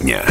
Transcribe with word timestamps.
дня. 0.00 0.24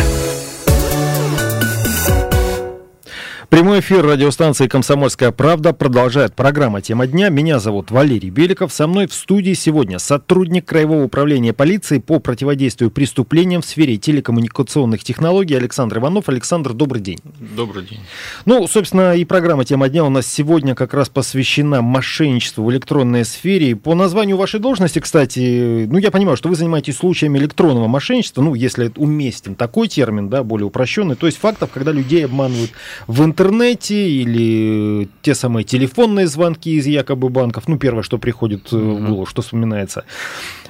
Прямой 3.53 3.81
эфир 3.81 4.03
радиостанции 4.03 4.67
«Комсомольская 4.67 5.29
правда» 5.31 5.73
продолжает 5.73 6.33
программа 6.33 6.81
«Тема 6.81 7.05
дня». 7.05 7.29
Меня 7.29 7.59
зовут 7.59 7.91
Валерий 7.91 8.31
Беликов. 8.31 8.73
Со 8.73 8.87
мной 8.87 9.05
в 9.05 9.13
студии 9.13 9.53
сегодня 9.53 9.99
сотрудник 9.99 10.65
Краевого 10.65 11.03
управления 11.03 11.53
полиции 11.53 11.99
по 11.99 12.17
противодействию 12.17 12.89
преступлениям 12.89 13.61
в 13.61 13.65
сфере 13.65 13.97
телекоммуникационных 13.97 15.03
технологий 15.03 15.53
Александр 15.53 15.99
Иванов. 15.99 16.29
Александр, 16.29 16.73
добрый 16.73 16.99
день. 16.99 17.19
Добрый 17.55 17.85
день. 17.85 17.99
Ну, 18.45 18.65
собственно, 18.65 19.15
и 19.15 19.23
программа 19.23 19.65
«Тема 19.65 19.87
дня» 19.87 20.03
у 20.03 20.09
нас 20.09 20.25
сегодня 20.25 20.73
как 20.73 20.95
раз 20.95 21.09
посвящена 21.09 21.83
мошенничеству 21.83 22.65
в 22.65 22.71
электронной 22.71 23.23
сфере. 23.23 23.75
По 23.75 23.93
названию 23.93 24.35
вашей 24.35 24.61
должности, 24.61 24.97
кстати, 24.97 25.85
ну, 25.87 25.99
я 25.99 26.09
понимаю, 26.09 26.37
что 26.37 26.49
вы 26.49 26.55
занимаетесь 26.55 26.97
случаями 26.97 27.37
электронного 27.37 27.87
мошенничества, 27.87 28.41
ну, 28.41 28.55
если 28.55 28.91
уместен 28.95 29.53
такой 29.53 29.89
термин, 29.89 30.27
да, 30.27 30.41
более 30.41 30.65
упрощенный, 30.65 31.13
то 31.15 31.27
есть 31.27 31.37
фактов, 31.37 31.69
когда 31.71 31.91
людей 31.91 32.25
обманывают 32.25 32.71
в 33.05 33.23
интернете 33.23 33.42
интернете 33.43 34.09
или 34.09 35.09
те 35.21 35.35
самые 35.35 35.63
телефонные 35.63 36.27
звонки 36.27 36.75
из 36.75 36.87
якобы 36.87 37.29
банков. 37.29 37.67
Ну, 37.67 37.77
первое, 37.77 38.03
что 38.03 38.17
приходит 38.17 38.71
mm-hmm. 38.71 38.95
в 38.95 39.07
голову, 39.07 39.25
что 39.25 39.41
вспоминается. 39.41 40.05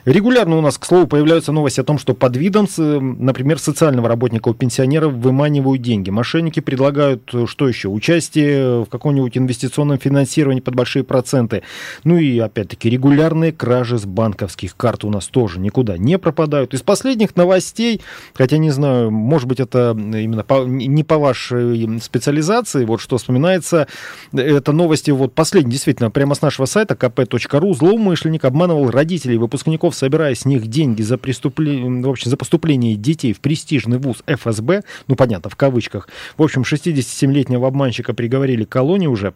Регулярно 0.05 0.57
у 0.57 0.61
нас, 0.61 0.77
к 0.77 0.85
слову, 0.85 1.07
появляются 1.07 1.53
новости 1.53 1.79
о 1.79 1.85
том, 1.85 1.97
что 1.97 2.13
под 2.13 2.35
видом, 2.35 2.67
например, 2.77 3.57
социального 3.57 4.09
работника 4.09 4.49
у 4.49 4.53
пенсионеров 4.53 5.13
выманивают 5.13 5.81
деньги. 5.81 6.09
Мошенники 6.09 6.59
предлагают, 6.59 7.33
э, 7.33 7.45
что 7.47 7.69
еще, 7.69 7.87
участие 7.87 8.83
в 8.83 8.89
каком-нибудь 8.89 9.37
инвестиционном 9.37 9.97
финансировании 9.97 10.59
под 10.59 10.75
большие 10.75 11.05
проценты. 11.05 11.63
Ну 12.03 12.17
и, 12.17 12.37
опять-таки, 12.37 12.89
регулярные 12.89 13.53
кражи 13.53 13.97
с 13.97 14.05
банковских 14.05 14.75
карт 14.75 15.05
у 15.05 15.09
нас 15.09 15.27
тоже 15.27 15.61
никуда 15.61 15.97
не 15.97 16.17
пропадают. 16.17 16.73
Из 16.73 16.81
последних 16.81 17.37
новостей, 17.37 18.01
хотя 18.33 18.57
не 18.57 18.71
знаю, 18.71 19.09
может 19.09 19.47
быть, 19.47 19.61
это 19.61 19.95
именно 19.97 20.43
по, 20.43 20.65
не 20.65 21.05
по 21.05 21.17
вашей 21.17 22.01
специализации, 22.01 22.83
вот 22.83 22.99
что 22.99 23.17
вспоминается, 23.17 23.87
это 24.33 24.73
новости, 24.73 25.11
вот 25.11 25.33
последние, 25.33 25.71
действительно, 25.71 26.11
прямо 26.11 26.35
с 26.35 26.41
нашего 26.41 26.65
сайта 26.65 26.95
kp.ru, 26.95 27.73
злоумышленник 27.73 28.43
обманывал 28.43 28.91
родителей 28.91 29.37
выпускников 29.37 29.92
Песков, 29.93 29.95
собирая 29.95 30.35
с 30.35 30.45
них 30.45 30.67
деньги 30.67 31.01
за, 31.01 31.17
преступление, 31.17 32.03
в 32.03 32.09
общем, 32.09 32.29
за 32.29 32.37
поступление 32.37 32.95
детей 32.95 33.33
в 33.33 33.39
престижный 33.39 33.97
вуз 33.97 34.23
ФСБ, 34.27 34.83
ну, 35.07 35.15
понятно, 35.15 35.49
в 35.49 35.55
кавычках, 35.55 36.09
в 36.37 36.43
общем, 36.43 36.61
67-летнего 36.61 37.67
обманщика 37.67 38.13
приговорили 38.13 38.65
к 38.65 38.69
колонии 38.69 39.07
уже, 39.07 39.33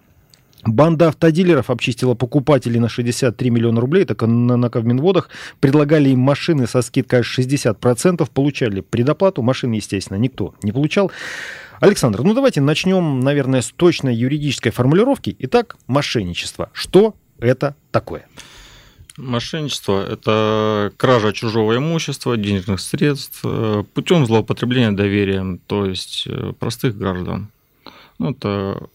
Банда 0.66 1.10
автодилеров 1.10 1.70
обчистила 1.70 2.16
покупателей 2.16 2.80
на 2.80 2.90
63 2.90 3.50
миллиона 3.52 3.80
рублей, 3.80 4.06
так 4.06 4.24
на, 4.24 4.58
на 4.58 4.70
Ковминводах. 4.70 5.30
Предлагали 5.62 6.10
им 6.10 6.20
машины 6.20 6.68
со 6.68 6.82
скидкой 6.82 7.22
60%, 7.22 8.28
получали 8.34 8.82
предоплату. 8.82 9.44
Машины, 9.44 9.76
естественно, 9.76 10.18
никто 10.18 10.56
не 10.64 10.72
получал. 10.74 11.12
Александр, 11.80 12.24
ну 12.24 12.34
давайте 12.34 12.60
начнем, 12.60 13.20
наверное, 13.20 13.62
с 13.62 13.72
точной 13.72 14.16
юридической 14.16 14.72
формулировки. 14.72 15.38
Итак, 15.40 15.78
мошенничество. 15.86 16.70
Что 16.74 17.14
это 17.40 17.76
такое? 17.92 18.26
Мошенничество– 19.18 20.06
это 20.10 20.94
кража 20.96 21.34
чужого 21.34 21.76
имущества, 21.76 22.38
денежных 22.38 22.80
средств 22.80 23.42
э, 23.44 23.84
путем 23.94 24.28
злоупотребления 24.28 24.92
доверием, 24.92 25.60
то 25.66 25.86
есть 25.86 26.26
э, 26.28 26.54
простых 26.60 26.96
граждан. 26.96 27.48
Ну, 28.20 28.32
это, 28.32 28.88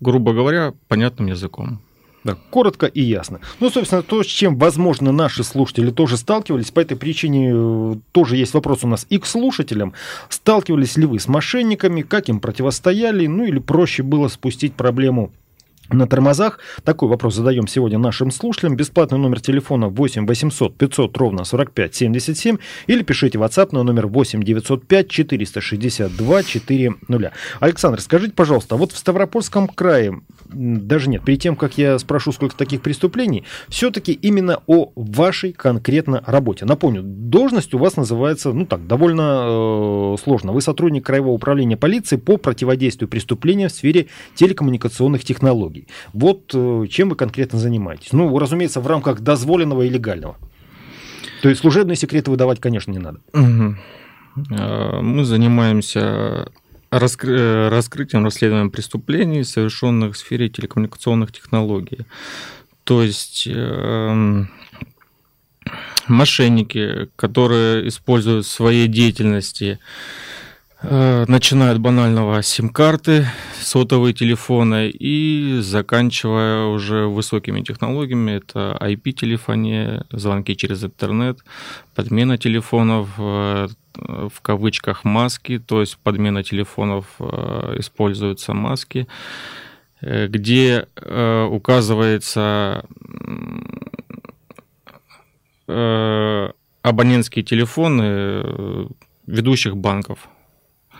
грубо 0.00 0.34
говоря, 0.34 0.74
понятным 0.88 1.28
языком. 1.28 1.80
Да, 2.24 2.36
коротко 2.50 2.86
и 2.86 3.02
ясно. 3.02 3.40
Ну, 3.60 3.70
собственно, 3.70 4.02
то, 4.02 4.22
с 4.22 4.26
чем, 4.26 4.56
возможно, 4.56 5.12
наши 5.12 5.42
слушатели 5.44 5.90
тоже 5.90 6.18
сталкивались, 6.18 6.70
по 6.70 6.80
этой 6.80 6.96
причине 6.96 7.52
э, 7.54 7.94
тоже 8.12 8.36
есть 8.36 8.52
вопрос 8.52 8.84
у 8.84 8.88
нас 8.88 9.06
и 9.08 9.18
к 9.18 9.24
слушателям. 9.24 9.94
Сталкивались 10.28 10.98
ли 10.98 11.06
вы 11.06 11.20
с 11.20 11.26
мошенниками, 11.26 12.02
как 12.02 12.28
им 12.28 12.38
противостояли, 12.38 13.26
ну 13.26 13.44
или 13.44 13.60
проще 13.60 14.02
было 14.02 14.28
спустить 14.28 14.74
проблему 14.74 15.32
на 15.90 16.06
тормозах. 16.06 16.58
Такой 16.82 17.08
вопрос 17.08 17.34
задаем 17.34 17.66
сегодня 17.66 17.98
нашим 17.98 18.30
слушателям. 18.30 18.76
Бесплатный 18.76 19.18
номер 19.18 19.40
телефона 19.40 19.88
8 19.88 20.26
800 20.26 20.76
500 20.76 21.16
ровно 21.16 21.44
45 21.44 21.94
77 21.94 22.56
или 22.86 23.02
пишите 23.02 23.38
WhatsApp 23.38 23.68
на 23.72 23.82
номер 23.82 24.06
8 24.06 24.42
905 24.42 25.08
462 25.08 26.42
400. 26.42 27.32
Александр, 27.60 28.00
скажите, 28.00 28.32
пожалуйста, 28.32 28.76
вот 28.76 28.92
в 28.92 28.96
Ставропольском 28.96 29.68
крае, 29.68 30.20
даже 30.50 31.10
нет, 31.10 31.24
перед 31.24 31.40
тем, 31.40 31.56
как 31.56 31.76
я 31.78 31.98
спрошу, 31.98 32.32
сколько 32.32 32.56
таких 32.56 32.80
преступлений, 32.80 33.44
все-таки 33.68 34.12
именно 34.12 34.60
о 34.66 34.90
вашей 34.94 35.52
конкретно 35.52 36.22
работе. 36.26 36.64
Напомню, 36.64 37.02
должность 37.02 37.74
у 37.74 37.78
вас 37.78 37.96
называется, 37.96 38.52
ну 38.52 38.66
так, 38.66 38.86
довольно 38.86 40.14
э, 40.14 40.16
сложно. 40.22 40.52
Вы 40.52 40.62
сотрудник 40.62 41.04
Краевого 41.04 41.32
управления 41.32 41.76
полиции 41.76 42.16
по 42.16 42.36
противодействию 42.36 43.08
преступлениям 43.08 43.68
в 43.68 43.72
сфере 43.72 44.06
телекоммуникационных 44.34 45.24
технологий 45.24 45.73
технологий. 45.74 45.88
Вот 46.12 46.50
э, 46.54 46.86
чем 46.88 47.10
вы 47.10 47.16
конкретно 47.16 47.58
занимаетесь? 47.58 48.12
Ну, 48.12 48.38
разумеется, 48.38 48.80
в 48.80 48.86
рамках 48.86 49.20
дозволенного 49.20 49.82
и 49.82 49.88
легального. 49.88 50.36
То 51.42 51.48
есть 51.48 51.60
служебные 51.60 51.96
секреты 51.96 52.30
выдавать, 52.30 52.60
конечно, 52.60 52.90
не 52.90 52.98
надо. 52.98 53.20
Угу. 53.32 53.76
Мы 55.02 55.24
занимаемся 55.24 56.50
раскры... 56.90 57.38
Э, 57.38 57.68
раскрытием, 57.68 58.24
расследованием 58.24 58.70
преступлений, 58.70 59.44
совершенных 59.44 60.14
в 60.14 60.18
сфере 60.18 60.48
телекоммуникационных 60.48 61.32
технологий. 61.32 62.06
То 62.84 63.02
есть 63.02 63.46
э, 63.50 64.44
мошенники, 66.06 67.08
которые 67.16 67.88
используют 67.88 68.46
в 68.46 68.50
своей 68.50 68.88
деятельности 68.88 69.78
Э, 69.78 70.43
начиная 70.90 71.72
от 71.72 71.80
банального 71.80 72.42
сим-карты, 72.42 73.26
сотовые 73.60 74.12
телефоны 74.12 74.90
и 74.90 75.58
заканчивая 75.60 76.66
уже 76.66 77.06
высокими 77.06 77.62
технологиями, 77.62 78.32
это 78.32 78.76
IP-телефония, 78.80 80.04
звонки 80.10 80.54
через 80.56 80.84
интернет, 80.84 81.38
подмена 81.94 82.36
телефонов, 82.36 83.08
э, 83.18 83.68
в 83.96 84.40
кавычках 84.42 85.04
маски, 85.04 85.58
то 85.58 85.80
есть 85.80 85.96
подмена 85.98 86.42
телефонов 86.42 87.06
э, 87.18 87.76
используются 87.78 88.52
маски, 88.52 89.06
где 90.02 90.86
указывается 90.96 92.84
абонентские 95.66 97.42
телефоны 97.42 98.88
ведущих 99.26 99.76
банков. 99.78 100.28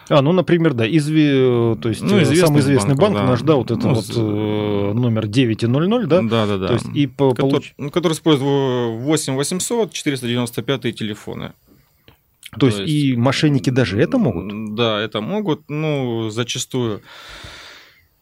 А, 0.09 0.22
ну, 0.22 0.32
например, 0.32 0.75
да, 0.75 0.87
изви... 0.87 1.76
то 1.81 1.88
есть 1.88 2.03
ну, 2.03 2.19
э, 2.19 2.25
самый 2.37 2.60
известный 2.60 2.94
банк, 2.94 3.15
банк 3.15 3.16
да. 3.16 3.26
наш, 3.26 3.42
да, 3.42 3.54
вот 3.54 3.70
это 3.70 3.88
ну, 3.88 3.94
вот 3.94 4.10
э, 4.15 4.92
номер 4.92 5.26
9,00, 5.26 6.06
да? 6.06 6.22
Да, 6.22 6.47
да, 6.47 6.59
да. 6.59 6.66
То 6.69 6.75
есть 6.75 6.87
и 6.94 7.06
по, 7.06 7.31
который, 7.31 7.50
получ... 7.50 7.75
Ну, 7.78 7.91
который 7.91 8.12
использует 8.12 9.00
8 9.00 9.34
800 9.34 9.93
495 9.93 10.97
телефоны. 10.97 11.53
То, 12.53 12.60
То 12.60 12.66
есть, 12.66 12.78
есть 12.81 12.93
и 12.93 13.16
мошенники 13.16 13.70
даже 13.70 13.98
это 13.98 14.19
могут? 14.19 14.75
Да, 14.75 15.00
это 15.00 15.20
могут, 15.20 15.69
ну, 15.69 16.31
зачастую 16.31 17.00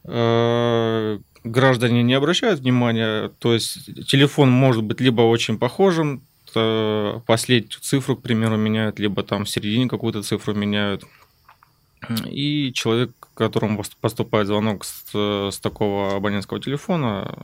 э, 0.04 1.19
граждане 1.44 2.03
не 2.03 2.15
обращают 2.15 2.60
внимания, 2.60 3.31
то 3.38 3.53
есть 3.53 4.06
телефон 4.06 4.50
может 4.50 4.84
быть 4.84 5.00
либо 5.00 5.22
очень 5.22 5.59
похожим, 5.59 6.22
последнюю 6.54 7.81
цифру, 7.81 8.16
к 8.16 8.22
примеру, 8.22 8.56
меняют, 8.56 8.98
либо 8.98 9.22
там 9.22 9.44
в 9.44 9.48
середине 9.50 9.88
какую-то 9.88 10.22
цифру 10.22 10.54
меняют. 10.54 11.04
И 12.26 12.72
человек, 12.72 13.10
которому 13.34 13.82
поступает 14.00 14.46
звонок 14.46 14.84
с, 14.84 15.14
с 15.14 15.58
такого 15.60 16.16
абонентского 16.16 16.60
телефона, 16.60 17.34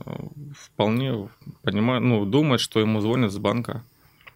вполне 0.56 1.28
понимает, 1.62 2.02
ну, 2.02 2.24
думает, 2.24 2.60
что 2.60 2.80
ему 2.80 3.00
звонят 3.00 3.32
с 3.32 3.38
банка. 3.38 3.82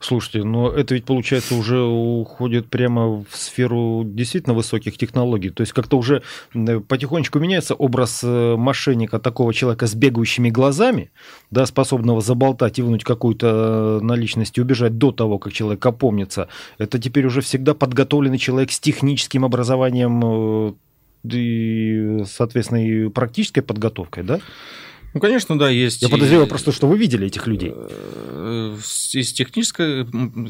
Слушайте, 0.02 0.43
но 0.43 0.69
это 0.69 0.94
ведь, 0.94 1.04
получается, 1.04 1.54
уже 1.54 1.81
уходит 1.81 2.69
прямо 2.69 3.25
в 3.25 3.37
сферу 3.37 4.02
действительно 4.04 4.52
высоких 4.52 4.99
технологий. 4.99 5.50
То 5.50 5.60
есть 5.60 5.72
как-то 5.72 5.96
уже 5.96 6.22
потихонечку 6.88 7.38
меняется 7.38 7.75
образ 7.75 8.20
э, 8.25 8.56
мошенника, 8.56 9.20
такого 9.20 9.54
человека 9.54 9.87
с 9.87 9.94
бегающими 9.94 10.50
глазами, 10.50 11.12
да, 11.52 11.66
способного 11.66 12.20
заболтать 12.20 12.81
и 12.81 12.82
вынуть 12.82 13.04
какую-то 13.04 14.00
э, 14.02 14.04
наличность 14.04 14.58
и 14.58 14.60
убежать 14.60 14.99
до 14.99 15.12
того, 15.12 15.38
как 15.38 15.52
человек 15.52 15.87
опомнится. 15.87 16.49
Это 16.78 16.99
теперь 16.99 17.26
уже 17.26 17.40
всегда 17.40 17.72
подготовленный 17.72 18.38
человек 18.38 18.72
с 18.72 18.81
техническим 18.81 19.44
образованием 19.44 20.20
э, 20.25 20.72
и, 21.32 22.25
соответственно, 22.26 22.84
и 22.84 23.08
практической 23.08 23.60
подготовкой, 23.60 24.25
да? 24.25 24.40
Ну, 25.14 25.20
конечно, 25.20 25.59
да, 25.59 25.69
есть. 25.69 26.03
Я 26.03 26.09
подозреваю 26.09 26.47
просто, 26.47 26.73
что 26.73 26.87
вы 26.87 26.97
видели 26.97 27.26
этих 27.26 27.47
людей. 27.47 27.73
Э, 27.75 28.76
есть 29.12 29.37
технически, 29.37 30.06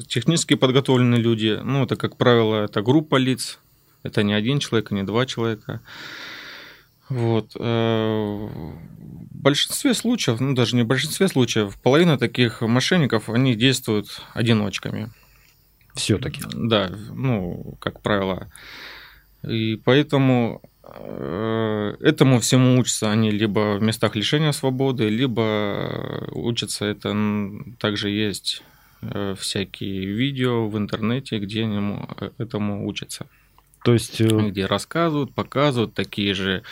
технически 0.06 0.54
подготовленные 0.54 1.20
люди. 1.20 1.58
Ну, 1.62 1.84
это, 1.84 1.96
как 1.96 2.16
правило, 2.16 2.64
это 2.64 2.82
группа 2.82 3.16
лиц. 3.16 3.58
Это 4.02 4.22
не 4.22 4.34
один 4.34 4.58
человек, 4.58 4.90
не 4.90 5.02
два 5.02 5.26
человека. 5.26 5.80
Вот. 7.08 7.52
Э, 7.58 8.48
в 8.48 9.42
большинстве 9.42 9.94
случаев, 9.94 10.40
ну 10.40 10.54
даже 10.54 10.76
не 10.76 10.82
в 10.82 10.86
большинстве 10.86 11.28
случаев, 11.28 11.76
половина 11.82 12.16
таких 12.16 12.62
мошенников, 12.62 13.28
они 13.28 13.54
действуют 13.54 14.22
одиночками. 14.32 15.10
Все-таки. 15.94 16.42
Да, 16.54 16.90
ну, 17.10 17.76
как 17.80 18.00
правило. 18.00 18.50
И 19.42 19.76
поэтому 19.76 20.62
э, 20.62 20.68
этому 20.84 22.40
всему 22.40 22.78
учатся 22.78 23.10
они 23.10 23.30
либо 23.30 23.76
в 23.78 23.82
местах 23.82 24.16
лишения 24.16 24.52
свободы, 24.52 25.08
либо 25.08 26.28
учатся 26.32 26.86
это 26.86 27.14
также 27.78 28.10
есть 28.10 28.62
э, 29.00 29.36
всякие 29.38 30.06
видео 30.06 30.68
в 30.68 30.76
интернете, 30.76 31.38
где 31.38 31.62
они 31.64 32.00
этому 32.38 32.86
учатся. 32.86 33.26
То 33.84 33.92
есть... 33.92 34.20
Где 34.20 34.66
рассказывают, 34.66 35.32
показывают 35.34 35.94
такие 35.94 36.34
же 36.34 36.62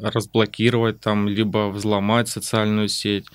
разблокировать 0.00 1.00
там, 1.00 1.28
либо 1.28 1.70
взломать 1.70 2.28
социальную 2.28 2.88
сеть. 2.88 3.26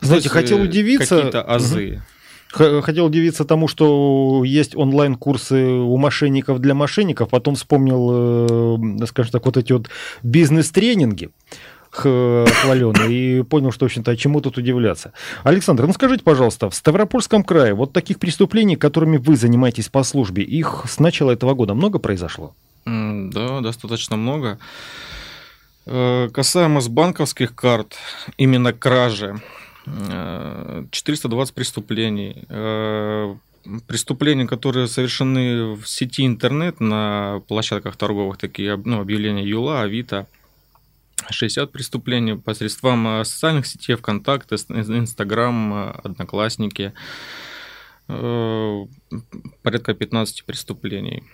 Знаете, 0.00 0.28
хотел 0.28 0.60
удивиться... 0.60 1.16
Какие-то 1.16 1.42
азы. 1.42 2.02
Хотел 2.48 3.06
удивиться 3.06 3.44
тому, 3.44 3.68
что 3.68 4.42
есть 4.44 4.74
онлайн-курсы 4.74 5.62
у 5.62 5.96
мошенников 5.98 6.58
для 6.60 6.74
мошенников, 6.74 7.28
потом 7.28 7.54
вспомнил, 7.54 9.02
э, 9.02 9.06
скажем 9.06 9.32
так, 9.32 9.44
вот 9.44 9.56
эти 9.56 9.72
вот 9.72 9.90
бизнес-тренинги 10.22 11.30
хваленый 11.90 13.12
и 13.12 13.42
понял, 13.42 13.72
что, 13.72 13.86
в 13.86 13.88
общем-то, 13.88 14.10
а 14.10 14.16
чему 14.16 14.40
тут 14.40 14.58
удивляться. 14.58 15.12
Александр, 15.44 15.86
ну 15.86 15.92
скажите, 15.92 16.22
пожалуйста, 16.22 16.68
в 16.68 16.74
Ставропольском 16.74 17.42
крае 17.42 17.74
вот 17.74 17.92
таких 17.92 18.18
преступлений, 18.18 18.76
которыми 18.76 19.16
вы 19.16 19.36
занимаетесь 19.36 19.88
по 19.88 20.02
службе, 20.02 20.42
их 20.42 20.84
с 20.88 20.98
начала 20.98 21.30
этого 21.30 21.54
года 21.54 21.74
много 21.74 21.98
произошло? 21.98 22.54
Да, 22.84 23.60
достаточно 23.60 24.16
много. 24.16 24.58
Э, 25.86 26.28
касаемо 26.32 26.80
с 26.80 26.88
банковских 26.88 27.54
карт, 27.54 27.96
именно 28.36 28.72
кражи, 28.72 29.40
420 29.86 31.52
э, 31.52 31.54
преступлений. 31.54 32.44
Э, 32.48 33.36
преступления, 33.86 34.46
которые 34.46 34.86
совершены 34.86 35.74
в 35.74 35.86
сети 35.86 36.26
интернет 36.26 36.80
на 36.80 37.42
площадках 37.48 37.96
торговых, 37.96 38.38
такие 38.38 38.76
ну, 38.76 39.00
объявления 39.00 39.44
Юла, 39.44 39.82
Авито, 39.82 40.26
60 41.30 41.72
преступлений 41.72 42.36
посредством 42.36 43.24
социальных 43.24 43.66
сетей, 43.66 43.96
ВКонтакте, 43.96 44.54
Инстаграм, 44.54 45.92
Одноклассники, 46.04 46.92
порядка 48.06 49.94
15 49.94 50.44
преступлений. 50.44 51.24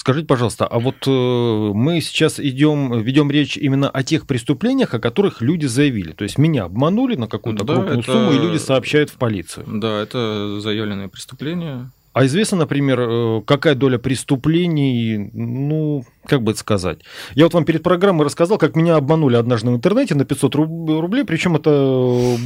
Скажите, 0.00 0.26
пожалуйста, 0.26 0.66
а 0.66 0.78
вот 0.78 1.06
э, 1.06 1.10
мы 1.10 2.00
сейчас 2.00 2.40
идем, 2.40 3.02
ведем 3.02 3.30
речь 3.30 3.58
именно 3.58 3.90
о 3.90 4.02
тех 4.02 4.26
преступлениях, 4.26 4.94
о 4.94 4.98
которых 4.98 5.42
люди 5.42 5.66
заявили. 5.66 6.12
То 6.12 6.24
есть 6.24 6.38
меня 6.38 6.64
обманули 6.64 7.16
на 7.16 7.28
какую-то 7.28 7.64
да, 7.64 7.74
крупную 7.74 7.98
это... 8.00 8.10
сумму, 8.10 8.32
и 8.32 8.38
люди 8.38 8.56
сообщают 8.56 9.10
в 9.10 9.16
полицию. 9.16 9.66
Да, 9.68 10.00
это 10.00 10.58
заявленные 10.58 11.08
преступления. 11.08 11.90
А 12.12 12.26
известно, 12.26 12.58
например, 12.58 13.00
э, 13.00 13.42
какая 13.46 13.76
доля 13.76 13.98
преступлений, 13.98 15.30
ну, 15.32 16.04
как 16.26 16.42
бы 16.42 16.50
это 16.50 16.60
сказать. 16.60 16.98
Я 17.34 17.44
вот 17.44 17.54
вам 17.54 17.64
перед 17.64 17.84
программой 17.84 18.26
рассказал, 18.26 18.58
как 18.58 18.74
меня 18.74 18.96
обманули 18.96 19.36
однажды 19.36 19.70
в 19.70 19.74
интернете 19.74 20.16
на 20.16 20.24
500 20.24 20.54
рублей, 20.56 21.24
причем 21.24 21.54
это 21.54 21.70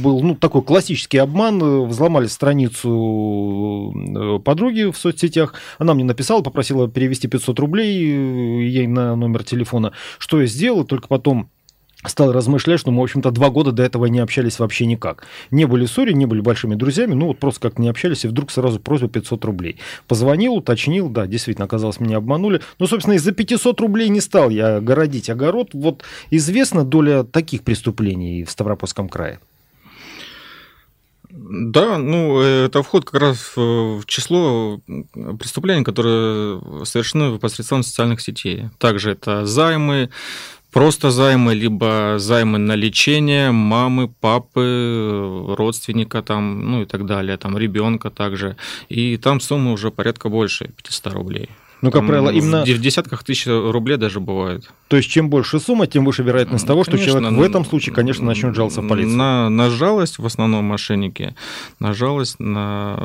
был, 0.03 0.21
ну, 0.21 0.35
такой 0.35 0.61
классический 0.61 1.17
обман. 1.17 1.87
Взломали 1.87 2.27
страницу 2.27 3.91
э, 3.95 4.39
подруги 4.39 4.91
в 4.91 4.97
соцсетях, 4.97 5.55
она 5.79 5.95
мне 5.95 6.03
написала, 6.03 6.41
попросила 6.41 6.87
перевести 6.87 7.27
500 7.27 7.59
рублей 7.59 7.95
э, 7.95 8.63
ей 8.67 8.85
на 8.85 9.15
номер 9.15 9.43
телефона. 9.43 9.93
Что 10.19 10.41
я 10.41 10.47
сделал, 10.47 10.85
только 10.85 11.07
потом 11.07 11.49
стал 12.09 12.31
размышлять, 12.31 12.79
что 12.79 12.91
мы, 12.91 13.01
в 13.01 13.03
общем-то, 13.03 13.31
два 13.31 13.49
года 13.49 13.71
до 13.71 13.83
этого 13.83 14.05
не 14.05 14.19
общались 14.19 14.59
вообще 14.59 14.85
никак. 14.85 15.25
Не 15.51 15.65
были 15.65 15.85
ссоре, 15.85 16.13
не 16.13 16.25
были 16.25 16.41
большими 16.41 16.75
друзьями, 16.75 17.13
ну 17.13 17.27
вот 17.27 17.39
просто 17.39 17.59
как 17.61 17.79
не 17.79 17.87
общались, 17.87 18.25
и 18.25 18.27
вдруг 18.27 18.51
сразу 18.51 18.79
просьба 18.79 19.07
500 19.07 19.45
рублей. 19.45 19.77
Позвонил, 20.07 20.55
уточнил, 20.55 21.09
да, 21.09 21.27
действительно, 21.27 21.65
оказалось, 21.65 21.99
меня 21.99 22.17
обманули. 22.17 22.61
Ну, 22.79 22.87
собственно, 22.87 23.15
из-за 23.15 23.31
500 23.31 23.79
рублей 23.81 24.09
не 24.09 24.21
стал 24.21 24.49
я 24.49 24.79
городить 24.79 25.29
огород. 25.29 25.69
Вот 25.73 26.03
известна 26.31 26.83
доля 26.83 27.23
таких 27.23 27.63
преступлений 27.63 28.43
в 28.43 28.51
Ставропольском 28.51 29.09
крае? 29.09 29.39
Да, 31.37 31.97
ну, 31.97 32.39
это 32.39 32.81
вход 32.81 33.03
как 33.03 33.19
раз 33.19 33.57
в 33.57 34.03
число 34.05 34.79
преступлений, 35.37 35.83
которые 35.83 36.85
совершены 36.85 37.37
посредством 37.39 37.83
социальных 37.83 38.21
сетей. 38.21 38.69
Также 38.77 39.11
это 39.11 39.45
займы, 39.45 40.11
просто 40.75 41.09
займы, 41.09 41.55
либо 41.55 42.15
займы 42.17 42.57
на 42.57 42.75
лечение 42.75 43.51
мамы, 43.51 44.09
папы, 44.09 45.55
родственника 45.57 46.21
там, 46.21 46.69
ну 46.71 46.81
и 46.81 46.85
так 46.85 47.05
далее, 47.05 47.37
там 47.37 47.57
ребенка 47.57 48.09
также. 48.09 48.57
И 48.89 49.17
там 49.17 49.39
сумма 49.39 49.71
уже 49.71 49.89
порядка 49.89 50.29
больше 50.29 50.65
500 50.65 51.13
рублей. 51.13 51.49
Ну, 51.81 51.91
как 51.91 52.07
правило, 52.07 52.29
именно... 52.29 52.63
В 52.63 52.79
десятках 52.79 53.23
тысяч 53.23 53.47
рублей 53.47 53.97
даже 53.97 54.19
бывает. 54.19 54.71
То 54.87 54.97
есть, 54.97 55.09
чем 55.09 55.29
больше 55.29 55.59
сумма, 55.59 55.87
тем 55.87 56.05
выше 56.05 56.23
вероятность 56.23 56.65
того, 56.65 56.83
что 56.83 56.93
конечно, 56.93 57.19
человек 57.19 57.37
в 57.37 57.41
этом 57.41 57.65
случае, 57.65 57.93
конечно, 57.93 58.25
начнет 58.25 58.55
жаловаться 58.55 58.81
в 58.81 58.87
полицию. 58.87 59.17
На, 59.17 59.49
на 59.49 59.69
жалость, 59.69 60.19
в 60.19 60.25
основном, 60.25 60.65
мошенники, 60.65 61.35
на 61.79 61.93
жалость 61.93 62.39
на... 62.39 62.97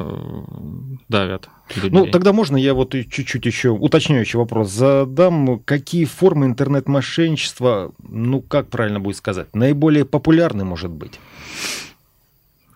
давят. 1.09 1.49
Людей. 1.77 1.91
Ну, 1.91 2.07
тогда 2.07 2.33
можно 2.33 2.57
я 2.57 2.75
вот 2.75 2.93
чуть-чуть 2.93 3.47
еще 3.47 3.71
уточняющий 3.71 4.39
вопрос 4.39 4.71
задам. 4.71 5.61
Какие 5.61 6.05
формы 6.05 6.47
интернет-мошенничества, 6.47 7.93
ну, 8.03 8.41
как 8.41 8.69
правильно 8.69 8.99
будет 8.99 9.17
сказать, 9.17 9.55
наиболее 9.55 10.05
популярны, 10.05 10.65
может 10.65 10.91
быть? 10.91 11.21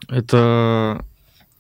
Это 0.08 1.04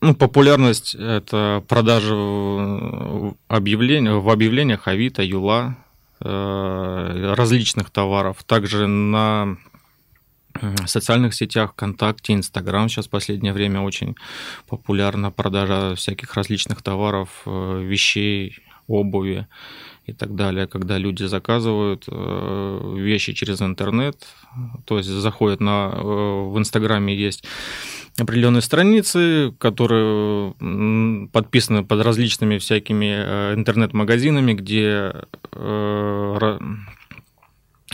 ну, 0.04 0.14
популярность– 0.14 0.94
это 0.98 1.64
продажа 1.66 2.14
в, 2.14 3.36
объявлениях, 3.48 4.22
в 4.22 4.28
объявлениях 4.28 4.86
Авито, 4.86 5.22
Юла, 5.22 5.76
э, 6.20 7.34
различных 7.34 7.90
товаров. 7.90 8.44
Также 8.44 8.86
на 8.86 9.56
социальных 10.86 11.34
сетях 11.34 11.72
ВКонтакте, 11.72 12.34
Инстаграм 12.34 12.88
сейчас 12.88 13.06
в 13.06 13.10
последнее 13.10 13.52
время 13.52 13.80
очень 13.80 14.14
популярна 14.68 15.30
продажа 15.30 15.94
всяких 15.96 16.34
различных 16.34 16.82
товаров, 16.82 17.28
э, 17.46 17.82
вещей, 17.82 18.58
обуви 18.86 19.46
и 20.06 20.12
так 20.12 20.34
далее, 20.34 20.66
когда 20.66 20.98
люди 20.98 21.24
заказывают 21.24 22.04
э, 22.08 22.94
вещи 22.96 23.32
через 23.32 23.62
интернет, 23.62 24.16
то 24.84 24.98
есть 24.98 25.08
заходят 25.08 25.60
на 25.60 25.88
в 25.88 26.58
Инстаграме 26.58 27.16
есть 27.16 27.44
определенные 28.18 28.62
страницы, 28.62 29.52
которые 29.58 30.54
подписаны 31.32 31.84
под 31.84 32.02
различными 32.02 32.58
всякими 32.58 33.14
э, 33.16 33.54
интернет-магазинами, 33.54 34.52
где 34.52 35.12
э, 35.52 36.58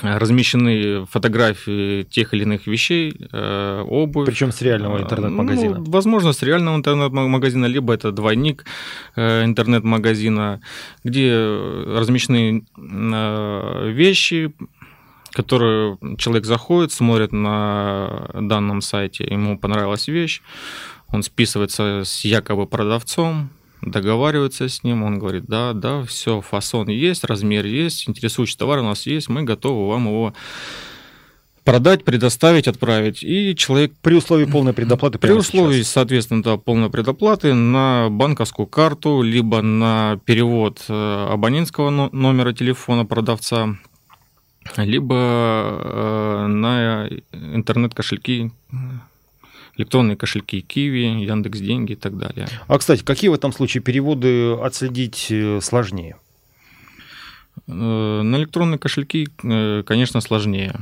размещены 0.03 1.07
фотографии 1.07 2.03
тех 2.05 2.35
или 2.35 2.43
иных 2.43 2.67
вещей, 2.67 3.29
э, 3.33 3.85
обувь. 3.87 4.27
Причем 4.27 4.53
с 4.53 4.63
реального 4.63 4.99
интернет-магазина. 5.03 5.79
Ну, 5.79 5.85
возможно, 5.91 6.33
с 6.33 6.43
реального 6.43 6.77
интернет-магазина, 6.77 7.67
либо 7.67 7.95
это 7.95 8.13
двойник 8.13 8.65
интернет-магазина, 9.17 10.61
где 11.05 11.35
размещены 11.37 12.65
вещи, 13.93 14.53
который 15.33 15.97
человек 16.17 16.45
заходит, 16.45 16.93
смотрит 16.93 17.33
на 17.33 18.31
данном 18.35 18.81
сайте, 18.81 19.25
ему 19.25 19.59
понравилась 19.59 20.09
вещь, 20.09 20.43
он 21.09 21.23
списывается 21.23 22.03
с 22.05 22.25
якобы 22.25 22.67
продавцом, 22.67 23.51
договаривается 23.83 24.69
с 24.69 24.83
ним, 24.83 25.03
он 25.03 25.19
говорит, 25.19 25.45
да, 25.47 25.73
да, 25.73 26.03
все, 26.05 26.41
фасон 26.41 26.89
есть, 26.89 27.25
размер 27.25 27.65
есть, 27.65 28.09
интересующий 28.09 28.57
товар 28.57 28.81
у 28.81 28.85
нас 28.85 29.07
есть, 29.07 29.29
мы 29.29 29.43
готовы 29.43 29.89
вам 29.89 30.07
его 30.07 30.35
продать, 31.65 32.05
предоставить, 32.05 32.69
отправить. 32.69 33.23
И 33.23 33.55
человек... 33.55 33.93
При 34.03 34.15
условии 34.15 34.45
полной 34.45 34.73
предоплаты 34.73 35.19
При 35.19 35.33
условии, 35.33 35.83
сейчас. 35.83 35.93
соответственно, 35.93 36.43
да, 36.43 36.57
полной 36.57 36.91
предоплаты 36.91 37.55
на 37.55 38.09
банковскую 38.11 38.67
карту, 38.67 39.23
либо 39.23 39.63
на 39.63 40.19
перевод 40.25 40.85
э, 40.89 41.27
абонентского 41.31 41.91
номера 41.91 42.53
телефона 42.53 43.05
продавца 43.05 43.77
либо 44.77 45.17
э, 45.17 46.47
на 46.49 47.09
интернет-кошельки 47.33 48.53
электронные 49.81 50.17
кошельки 50.17 50.61
Киви, 50.61 51.25
Яндекс 51.25 51.59
Деньги 51.59 51.93
и 51.93 51.97
так 51.97 52.17
далее. 52.17 52.47
А, 52.69 52.79
кстати, 52.79 53.03
какие 53.03 53.31
в 53.31 53.35
этом 53.35 53.53
случае 53.53 53.83
переводы 53.83 54.53
отследить 54.53 55.27
э, 55.31 55.61
сложнее? 55.61 56.17
Э, 57.67 57.73
на 57.73 58.37
электронные 58.37 58.79
кошельки, 58.79 59.29
конечно, 59.85 60.21
сложнее. 60.21 60.81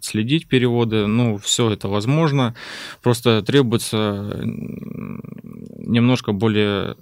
Следить 0.00 0.46
переводы, 0.46 1.06
ну, 1.06 1.36
все 1.36 1.70
это 1.70 1.88
возможно. 1.88 2.54
Просто 3.02 3.42
требуется 3.42 4.40
немножко 4.44 6.32
более 6.32 6.96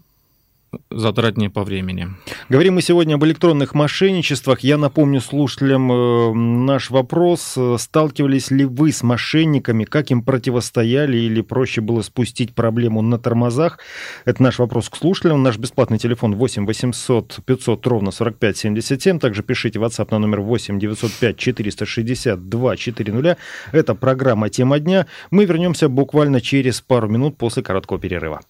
затратнее 0.91 1.51
по 1.51 1.65
времени. 1.65 2.09
Говорим 2.49 2.75
мы 2.75 2.83
сегодня 2.83 3.15
об 3.15 3.25
электронных 3.25 3.75
мошенничествах. 3.75 4.61
Я 4.61 4.77
напомню 4.79 5.21
слушателям 5.21 5.91
э, 5.91 6.33
наш 6.35 6.91
вопрос. 6.91 7.57
Сталкивались 7.79 8.51
ли 8.51 8.65
вы 8.65 8.93
с 8.93 9.03
мошенниками? 9.03 9.85
Как 9.85 10.11
им 10.11 10.23
противостояли? 10.23 11.17
Или 11.17 11.41
проще 11.41 11.81
было 11.81 12.03
спустить 12.03 12.55
проблему 12.55 13.03
на 13.03 13.19
тормозах? 13.19 13.79
Это 14.25 14.43
наш 14.43 14.59
вопрос 14.59 14.89
к 14.89 14.97
слушателям. 14.97 15.43
Наш 15.43 15.59
бесплатный 15.59 15.99
телефон 15.99 16.35
8 16.35 16.67
800 16.67 17.41
500 17.47 17.87
ровно 17.87 18.11
45 18.11 18.57
77. 18.57 19.19
Также 19.19 19.43
пишите 19.43 19.79
WhatsApp 19.79 20.09
на 20.11 20.19
номер 20.19 20.41
8 20.41 20.79
905 20.79 21.37
462 21.37 22.77
400. 22.77 23.37
Это 23.73 23.95
программа 23.95 24.49
«Тема 24.49 24.79
дня». 24.79 25.07
Мы 25.31 25.45
вернемся 25.45 25.89
буквально 25.89 26.41
через 26.41 26.81
пару 26.81 27.09
минут 27.09 27.37
после 27.37 27.63
короткого 27.63 27.99
перерыва. 27.99 28.41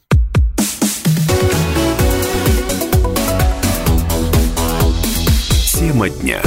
Тема 5.74 6.08
дня. 6.08 6.40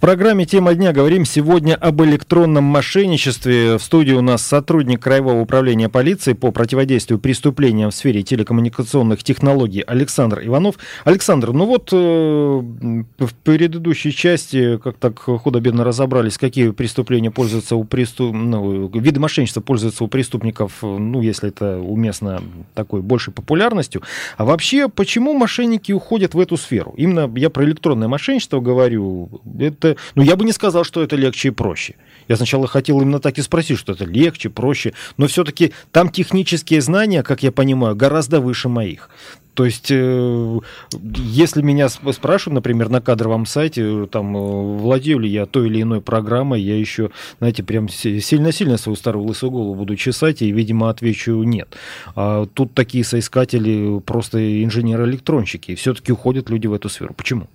В 0.00 0.02
программе 0.02 0.46
«Тема 0.46 0.72
дня» 0.74 0.94
говорим 0.94 1.26
сегодня 1.26 1.74
об 1.74 2.02
электронном 2.02 2.64
мошенничестве. 2.64 3.76
В 3.76 3.82
студии 3.82 4.14
у 4.14 4.22
нас 4.22 4.40
сотрудник 4.40 5.02
Краевого 5.02 5.42
управления 5.42 5.90
полиции 5.90 6.32
по 6.32 6.52
противодействию 6.52 7.18
преступлениям 7.18 7.90
в 7.90 7.94
сфере 7.94 8.22
телекоммуникационных 8.22 9.22
технологий 9.22 9.82
Александр 9.82 10.40
Иванов. 10.42 10.76
Александр, 11.04 11.52
ну 11.52 11.66
вот 11.66 11.90
э, 11.92 11.96
в 11.96 13.34
предыдущей 13.44 14.12
части 14.12 14.78
как 14.78 14.96
так 14.96 15.18
худо-бедно 15.18 15.84
разобрались, 15.84 16.38
какие 16.38 16.70
преступления 16.70 17.30
пользуются 17.30 17.76
у 17.76 17.84
преступ... 17.84 18.34
ну, 18.34 18.88
виды 18.88 19.20
мошенничества 19.20 19.60
пользуются 19.60 20.02
у 20.04 20.08
преступников, 20.08 20.78
ну, 20.80 21.20
если 21.20 21.50
это 21.50 21.78
уместно, 21.78 22.42
такой 22.72 23.02
большей 23.02 23.34
популярностью. 23.34 24.00
А 24.38 24.46
вообще, 24.46 24.88
почему 24.88 25.34
мошенники 25.34 25.92
уходят 25.92 26.32
в 26.32 26.40
эту 26.40 26.56
сферу? 26.56 26.94
Именно 26.96 27.30
я 27.36 27.50
про 27.50 27.64
электронное 27.64 28.08
мошенничество 28.08 28.60
говорю. 28.60 29.42
Это 29.58 29.89
ну, 30.14 30.22
я 30.22 30.36
бы 30.36 30.44
не 30.44 30.52
сказал, 30.52 30.84
что 30.84 31.02
это 31.02 31.16
легче 31.16 31.48
и 31.48 31.50
проще. 31.50 31.94
Я 32.28 32.36
сначала 32.36 32.66
хотел 32.66 33.00
именно 33.00 33.20
так 33.20 33.38
и 33.38 33.42
спросить, 33.42 33.78
что 33.78 33.92
это 33.92 34.04
легче, 34.04 34.50
проще, 34.50 34.92
но 35.16 35.26
все-таки 35.26 35.72
там 35.92 36.10
технические 36.10 36.80
знания, 36.80 37.22
как 37.22 37.42
я 37.42 37.52
понимаю, 37.52 37.96
гораздо 37.96 38.40
выше 38.40 38.68
моих. 38.68 39.10
То 39.54 39.64
есть, 39.64 39.90
э, 39.90 40.58
если 41.02 41.60
меня 41.60 41.88
спрашивают, 41.88 42.54
например, 42.54 42.88
на 42.88 43.00
кадровом 43.00 43.46
сайте, 43.46 44.06
там, 44.06 44.36
э, 44.36 44.40
владею 44.78 45.18
ли 45.18 45.28
я 45.28 45.44
той 45.46 45.66
или 45.66 45.82
иной 45.82 46.00
программой, 46.00 46.62
я 46.62 46.78
еще, 46.78 47.10
знаете, 47.40 47.62
прям 47.62 47.88
сильно-сильно 47.88 48.78
свою 48.78 48.96
старую 48.96 49.26
лысую 49.26 49.50
голову 49.50 49.74
буду 49.74 49.96
чесать, 49.96 50.40
и, 50.42 50.50
видимо, 50.52 50.88
отвечу 50.88 51.42
нет. 51.42 51.76
А 52.14 52.46
тут 52.46 52.74
такие 52.74 53.04
соискатели 53.04 54.00
просто 54.00 54.64
инженеры-электронщики, 54.64 55.72
и 55.72 55.74
все-таки 55.74 56.12
уходят 56.12 56.48
люди 56.48 56.66
в 56.66 56.72
эту 56.72 56.88
сферу. 56.88 57.12
Почему? 57.14 57.48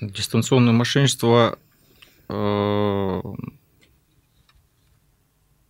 Дистанционное 0.00 0.72
мошенничество 0.72 1.58
э, 2.28 3.20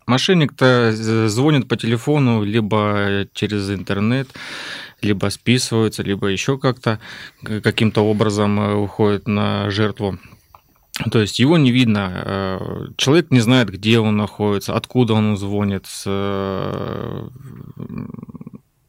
Мошенник-то 0.06 0.92
звонит 1.28 1.66
по 1.66 1.76
телефону, 1.76 2.42
либо 2.42 3.26
через 3.32 3.70
интернет, 3.70 4.28
либо 5.00 5.30
списывается, 5.30 6.02
либо 6.02 6.26
еще 6.26 6.58
как-то 6.58 7.00
каким-то 7.42 8.02
образом 8.02 8.60
э, 8.60 8.74
уходит 8.74 9.26
на 9.26 9.70
жертву. 9.70 10.18
То 11.10 11.20
есть 11.20 11.38
его 11.38 11.56
не 11.56 11.72
видно, 11.72 12.22
э, 12.24 12.86
человек 12.96 13.30
не 13.30 13.40
знает, 13.40 13.70
где 13.70 13.98
он 13.98 14.16
находится, 14.16 14.76
откуда 14.76 15.14
он 15.14 15.36
звонит, 15.38 15.86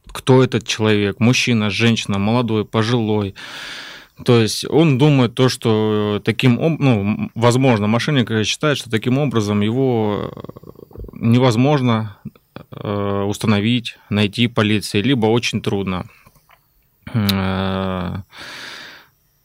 кто 0.07 0.43
этот 0.43 0.67
человек, 0.67 1.19
мужчина, 1.19 1.69
женщина, 1.69 2.19
молодой, 2.19 2.65
пожилой. 2.65 3.35
То 4.23 4.39
есть 4.39 4.65
он 4.69 4.97
думает 4.97 5.35
то, 5.35 5.49
что 5.49 6.21
таким, 6.23 6.55
ну, 6.79 7.29
возможно, 7.35 7.87
мошенник 7.87 8.45
считает, 8.45 8.77
что 8.77 8.89
таким 8.89 9.17
образом 9.17 9.59
его 9.59 10.31
невозможно 11.11 12.17
э, 12.71 13.23
установить, 13.27 13.97
найти 14.09 14.47
полиции, 14.47 15.01
либо 15.01 15.25
очень 15.25 15.61
трудно. 15.61 16.05
Э, 17.13 18.21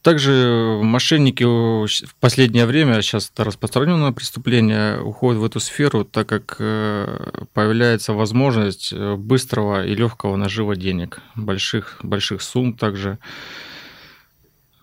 также 0.02 0.78
мошенники 0.82 1.42
в 1.44 2.14
последнее 2.20 2.64
время, 2.64 3.02
сейчас 3.02 3.30
это 3.34 3.44
распространенное 3.44 4.12
преступление, 4.12 5.00
уходят 5.00 5.40
в 5.40 5.44
эту 5.44 5.58
сферу, 5.58 6.04
так 6.04 6.28
как 6.28 6.56
э, 6.60 7.44
появляется 7.52 8.12
возможность 8.12 8.94
быстрого 8.94 9.84
и 9.84 9.96
легкого 9.96 10.36
нажива 10.36 10.76
денег, 10.76 11.20
больших, 11.34 11.98
больших 12.04 12.40
сумм 12.40 12.74
также. 12.74 13.18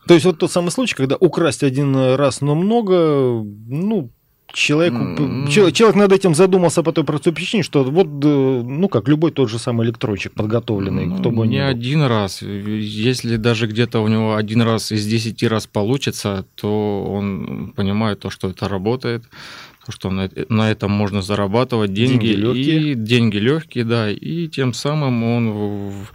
То 0.08 0.14
есть 0.14 0.26
вот 0.26 0.38
тот 0.38 0.52
самый 0.52 0.72
случай, 0.72 0.96
когда 0.96 1.16
украсть 1.20 1.64
один 1.64 1.96
раз, 2.16 2.42
но 2.42 2.56
много, 2.56 3.44
ну, 3.68 4.12
человеку, 4.54 4.98
mm-hmm. 4.98 5.72
человек 5.72 5.96
над 5.96 6.12
этим 6.12 6.34
задумался 6.34 6.84
по 6.84 6.92
той 6.92 7.04
простой 7.04 7.34
причине, 7.34 7.64
что 7.64 7.84
вот, 7.84 8.08
э, 8.24 8.62
ну 8.64 8.88
как, 8.90 9.08
любой 9.08 9.32
тот 9.32 9.50
же 9.50 9.60
самый 9.60 9.86
электрончик 9.86 10.34
подготовленный, 10.34 11.06
ну, 11.06 11.18
кто 11.18 11.32
бы 11.32 11.48
не 11.48 11.60
был. 11.60 11.68
один 11.68 12.04
раз. 12.04 12.42
Если 12.42 13.36
даже 13.36 13.68
где-то 13.68 14.00
у 14.00 14.08
него 14.08 14.36
один 14.36 14.62
раз 14.62 14.92
из 14.92 15.06
десяти 15.06 15.48
раз 15.48 15.68
получится, 15.68 16.46
то 16.56 17.06
он 17.10 17.74
понимает 17.76 18.20
то, 18.20 18.30
что 18.30 18.50
это 18.50 18.68
работает, 18.68 19.24
то, 19.86 19.92
что 19.92 20.10
на, 20.10 20.30
на 20.50 20.72
этом 20.72 20.92
можно 20.92 21.22
зарабатывать 21.22 21.94
деньги, 21.94 22.28
деньги 22.28 22.42
легкие. 22.42 22.92
и 22.92 22.96
деньги 22.96 23.38
легкие, 23.38 23.84
да, 23.84 24.10
и 24.10 24.48
тем 24.48 24.74
самым 24.74 25.24
он 25.24 25.52
в, 25.52 26.12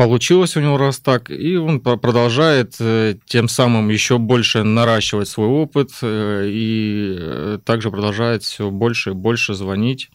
получилось 0.00 0.56
у 0.56 0.60
него 0.60 0.78
раз 0.78 0.98
так, 0.98 1.30
и 1.30 1.56
он 1.56 1.78
продолжает 1.78 2.76
э, 2.80 3.16
тем 3.26 3.48
самым 3.48 3.90
еще 3.90 4.16
больше 4.16 4.62
наращивать 4.62 5.28
свой 5.28 5.48
опыт 5.48 5.90
э, 6.00 6.46
и 6.48 7.16
э, 7.18 7.58
также 7.66 7.90
продолжает 7.90 8.42
все 8.42 8.70
больше 8.70 9.10
и 9.10 9.12
больше 9.12 9.52
звонить 9.52 10.08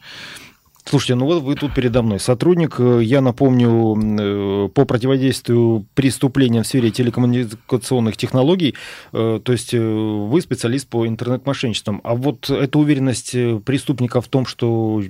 Слушайте, 0.87 1.15
ну 1.15 1.25
вот 1.25 1.41
вы 1.41 1.55
тут 1.55 1.73
передо 1.73 2.03
мной. 2.03 2.19
Сотрудник, 2.19 2.75
э, 2.77 2.99
я 3.01 3.19
напомню, 3.21 3.95
э, 3.97 4.69
по 4.69 4.85
противодействию 4.85 5.87
преступлениям 5.95 6.63
в 6.63 6.67
сфере 6.67 6.91
телекоммуникационных 6.91 8.17
технологий, 8.17 8.75
э, 9.11 9.39
то 9.43 9.51
есть 9.51 9.73
вы 9.73 10.39
специалист 10.41 10.87
по 10.87 11.07
интернет-мошенничествам. 11.07 12.01
А 12.03 12.13
вот 12.13 12.51
эта 12.51 12.77
уверенность 12.77 13.31
преступника 13.65 14.21
в 14.21 14.27
том, 14.27 14.45
что 14.45 15.01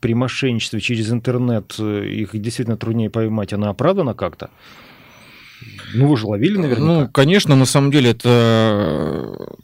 при 0.00 0.12
мошенничестве 0.12 0.80
через 0.80 1.10
интернет 1.10 1.78
их 1.78 2.38
действительно 2.38 2.76
труднее 2.76 3.08
поймать, 3.08 3.54
она 3.54 3.70
оправдана 3.70 4.12
как-то? 4.12 4.50
Ну, 5.94 6.08
вы 6.08 6.18
же 6.18 6.26
ловили 6.26 6.58
наверняка. 6.58 7.00
Ну, 7.00 7.08
конечно, 7.08 7.56
на 7.56 7.64
самом 7.64 7.90
деле 7.90 8.10
это 8.10 9.56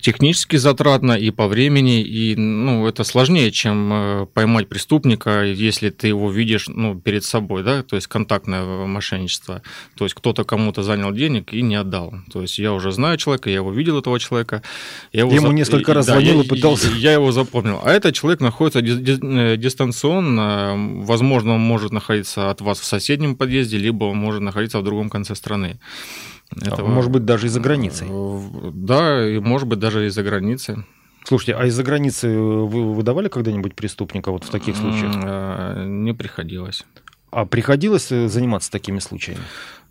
технически 0.00 0.56
затратно 0.56 1.12
и 1.12 1.30
по 1.30 1.48
времени, 1.48 2.02
и 2.02 2.36
ну, 2.36 2.86
это 2.86 3.04
сложнее, 3.04 3.50
чем 3.50 3.92
э, 3.92 4.26
поймать 4.32 4.68
преступника, 4.68 5.44
если 5.44 5.90
ты 5.90 6.08
его 6.08 6.30
видишь 6.30 6.68
ну, 6.68 6.98
перед 6.98 7.24
собой, 7.24 7.62
да, 7.62 7.82
то 7.82 7.96
есть 7.96 8.06
контактное 8.06 8.64
мошенничество. 8.86 9.62
То 9.96 10.04
есть 10.04 10.14
кто-то 10.14 10.44
кому-то 10.44 10.82
занял 10.82 11.12
денег 11.12 11.52
и 11.52 11.62
не 11.62 11.76
отдал. 11.76 12.14
То 12.32 12.42
есть 12.42 12.58
я 12.58 12.72
уже 12.72 12.92
знаю 12.92 13.18
человека, 13.18 13.50
я 13.50 13.56
его 13.56 13.72
видел, 13.72 13.98
этого 13.98 14.20
человека. 14.20 14.62
Я 15.12 15.20
его 15.20 15.32
Ему 15.32 15.48
за... 15.48 15.52
несколько 15.54 15.94
раз 15.94 16.06
да, 16.06 16.12
звонил 16.12 16.38
я, 16.38 16.44
и 16.44 16.48
пытался. 16.48 16.88
Я 16.90 17.12
его 17.12 17.32
запомнил. 17.32 17.80
А 17.82 17.92
этот 17.92 18.14
человек 18.14 18.40
находится 18.40 18.80
э, 18.80 19.56
дистанционно, 19.56 20.74
возможно, 21.02 21.54
он 21.54 21.60
может 21.60 21.92
находиться 21.92 22.50
от 22.50 22.60
вас 22.60 22.80
в 22.80 22.84
соседнем 22.84 23.36
подъезде, 23.36 23.78
либо 23.78 24.04
он 24.04 24.18
может 24.18 24.42
находиться 24.42 24.78
в 24.78 24.84
другом 24.84 25.10
конце 25.10 25.34
страны. 25.34 25.78
Этого... 26.54 26.86
Может 26.86 27.10
быть, 27.10 27.24
даже 27.24 27.46
и 27.46 27.48
за 27.48 27.60
границей. 27.60 28.08
Да, 28.72 29.28
и 29.28 29.38
может 29.40 29.68
быть, 29.68 29.78
даже 29.78 30.06
и 30.06 30.08
за 30.08 30.22
границей. 30.22 30.76
Слушайте, 31.24 31.56
а 31.56 31.66
из-за 31.66 31.82
границы 31.82 32.28
вы 32.28 32.94
выдавали 32.94 33.28
когда-нибудь 33.28 33.74
преступника 33.74 34.30
вот 34.30 34.44
в 34.44 34.50
таких 34.50 34.76
случаях? 34.76 35.12
А, 35.16 35.84
не 35.84 36.14
приходилось. 36.14 36.84
А 37.32 37.44
приходилось 37.44 38.12
э, 38.12 38.28
заниматься 38.28 38.70
такими 38.70 39.00
случаями? 39.00 39.42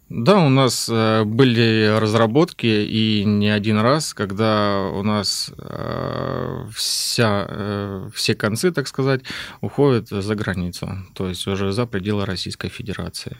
Да, 0.07 0.37
у 0.37 0.49
нас 0.49 0.87
э, 0.89 1.23
были 1.25 1.93
разработки, 1.99 2.65
и 2.65 3.25
не 3.25 3.49
один 3.49 3.79
раз, 3.79 4.13
когда 4.13 4.81
у 4.81 5.03
нас 5.03 5.51
э, 5.57 6.67
вся, 6.73 8.09
все 8.13 8.35
концы, 8.35 8.71
так 8.71 8.87
сказать, 8.87 9.23
уходят 9.59 10.07
за 10.07 10.35
границу, 10.35 10.89
то 11.13 11.27
есть 11.27 11.45
уже 11.47 11.73
за 11.73 11.85
пределы 11.85 12.25
Российской 12.25 12.69
Федерации. 12.69 13.35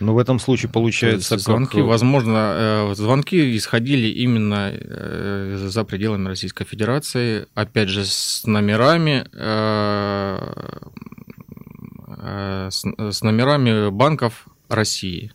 Но 0.00 0.14
в 0.14 0.18
этом 0.18 0.38
случае 0.38 0.70
получается... 0.70 1.38
Звонки, 1.38 1.78
как... 1.78 1.86
возможно, 1.86 2.90
э, 2.90 2.94
звонки 2.94 3.56
исходили 3.56 4.08
именно 4.08 4.70
э, 4.72 5.56
за 5.68 5.84
пределами 5.84 6.28
Российской 6.28 6.64
Федерации, 6.64 7.46
опять 7.54 7.88
же, 7.88 8.04
с 8.04 8.42
номерами, 8.46 9.26
э, 9.32 10.38
с 12.70 13.22
номерами 13.22 13.90
банков 13.90 14.46
России. 14.68 15.32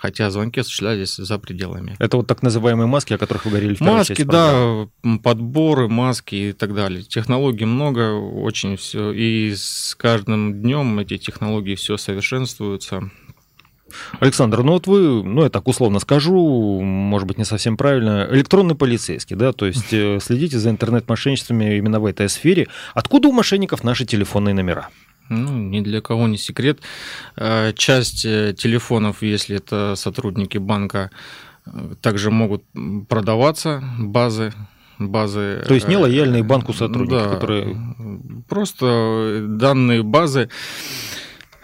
хотя 0.00 0.30
звонки 0.30 0.60
осуществлялись 0.60 1.16
за 1.16 1.38
пределами. 1.38 1.96
Это 1.98 2.18
вот 2.18 2.26
так 2.26 2.42
называемые 2.42 2.86
маски, 2.86 3.14
о 3.14 3.18
которых 3.18 3.44
вы 3.44 3.50
говорили 3.50 3.74
в 3.74 3.80
Маски, 3.80 4.14
части 4.14 4.22
да, 4.22 4.86
подборы, 5.24 5.88
маски 5.88 6.34
и 6.36 6.52
так 6.52 6.74
далее. 6.74 7.02
Технологий 7.02 7.64
много, 7.64 8.12
очень 8.12 8.76
все. 8.76 9.10
И 9.10 9.52
с 9.56 9.96
каждым 9.98 10.62
днем 10.62 11.00
эти 11.00 11.18
технологии 11.18 11.74
все 11.74 11.96
совершенствуются. 11.96 13.10
Александр, 14.20 14.62
ну 14.62 14.72
вот 14.72 14.86
вы, 14.86 15.22
ну 15.22 15.42
я 15.42 15.50
так 15.50 15.66
условно 15.68 15.98
скажу, 16.00 16.80
может 16.80 17.26
быть 17.26 17.38
не 17.38 17.44
совсем 17.44 17.76
правильно, 17.76 18.26
электронный 18.30 18.74
полицейский, 18.74 19.36
да, 19.36 19.52
то 19.52 19.66
есть 19.66 19.92
э, 19.92 20.18
следите 20.22 20.58
за 20.58 20.70
интернет-мошенничествами 20.70 21.76
именно 21.76 22.00
в 22.00 22.06
этой 22.06 22.28
сфере. 22.28 22.68
Откуда 22.94 23.28
у 23.28 23.32
мошенников 23.32 23.84
наши 23.84 24.04
телефонные 24.04 24.54
номера? 24.54 24.88
Ну, 25.28 25.52
ни 25.52 25.80
для 25.80 26.00
кого 26.00 26.26
не 26.26 26.38
секрет. 26.38 26.80
Э, 27.36 27.72
часть 27.74 28.24
э, 28.24 28.54
телефонов, 28.56 29.22
если 29.22 29.56
это 29.56 29.94
сотрудники 29.96 30.58
банка, 30.58 31.10
также 32.00 32.30
могут 32.30 32.64
продаваться 33.08 33.84
базы 33.98 34.54
базы. 34.98 35.64
То 35.66 35.74
есть 35.74 35.88
нелояльные 35.88 36.42
банку 36.42 36.72
сотрудники, 36.72 37.22
да, 37.22 37.28
которые... 37.28 37.76
Просто 38.48 39.44
данные 39.46 40.02
базы 40.02 40.48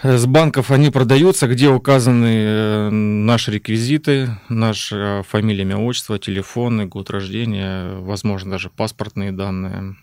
с 0.05 0.27
банков 0.27 0.71
они 0.71 0.91
продаются, 0.91 1.49
где 1.49 1.71
указаны 1.71 2.27
э, 2.27 2.91
наши 2.91 3.53
реквизиты, 3.53 4.39
наша 4.51 5.23
фамилия, 5.27 5.63
имя, 5.63 5.79
отчество, 5.79 6.19
телефоны, 6.19 6.85
год 6.85 7.09
рождения, 7.09 7.97
возможно, 8.01 8.51
даже 8.51 8.69
паспортные 8.69 9.33
данные. 9.33 9.97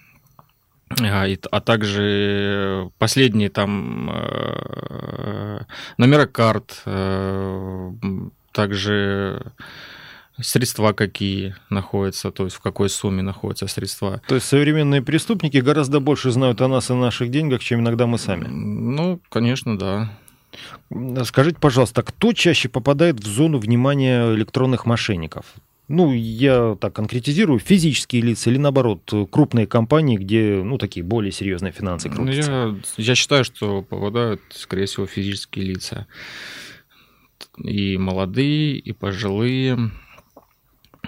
А, 1.00 1.28
а 1.52 1.62
также 1.62 2.90
последние 2.98 3.50
там 3.50 4.10
э, 4.12 5.60
номера 5.98 6.26
карт, 6.26 6.82
э, 6.86 7.92
также 8.52 9.54
средства 10.40 10.94
какие 10.94 11.56
находятся, 11.70 12.32
то 12.32 12.46
есть 12.46 12.56
в 12.56 12.62
какой 12.62 12.90
сумме 12.90 13.22
находятся 13.22 13.68
средства. 13.68 14.22
То 14.28 14.36
есть 14.36 14.48
современные 14.48 15.02
преступники 15.02 15.58
гораздо 15.58 16.00
больше 16.00 16.32
знают 16.32 16.62
о 16.62 16.68
нас 16.68 16.90
и 16.90 16.94
наших 16.94 17.30
деньгах, 17.30 17.62
чем 17.62 17.82
иногда 17.82 18.08
мы 18.08 18.18
сами. 18.18 18.48
Ну, 18.48 19.20
конечно, 19.30 19.78
да. 19.78 20.12
Скажите, 21.24 21.58
пожалуйста, 21.60 22.04
кто 22.04 22.34
чаще 22.34 22.70
попадает 22.70 23.20
в 23.20 23.28
зону 23.28 23.60
внимания 23.60 24.34
электронных 24.34 24.86
мошенников? 24.86 25.46
Ну, 25.88 26.14
я 26.14 26.78
так 26.80 26.94
конкретизирую, 26.94 27.60
физические 27.60 28.22
лица 28.22 28.50
или 28.50 28.58
наоборот, 28.58 29.12
крупные 29.30 29.68
компании, 29.68 30.16
где, 30.16 30.62
ну, 30.64 30.78
такие 30.78 31.04
более 31.04 31.34
серьезные 31.34 31.74
финансы 31.74 32.08
ну, 32.08 32.16
крутятся? 32.16 32.52
Я, 32.98 33.04
я 33.04 33.16
считаю, 33.16 33.44
что 33.44 33.82
попадают, 33.82 34.42
скорее 34.52 34.86
всего, 34.86 35.06
физические 35.06 35.66
лица. 35.66 36.08
И 37.58 37.98
молодые, 37.98 38.78
и 38.78 38.94
пожилые. 38.94 39.92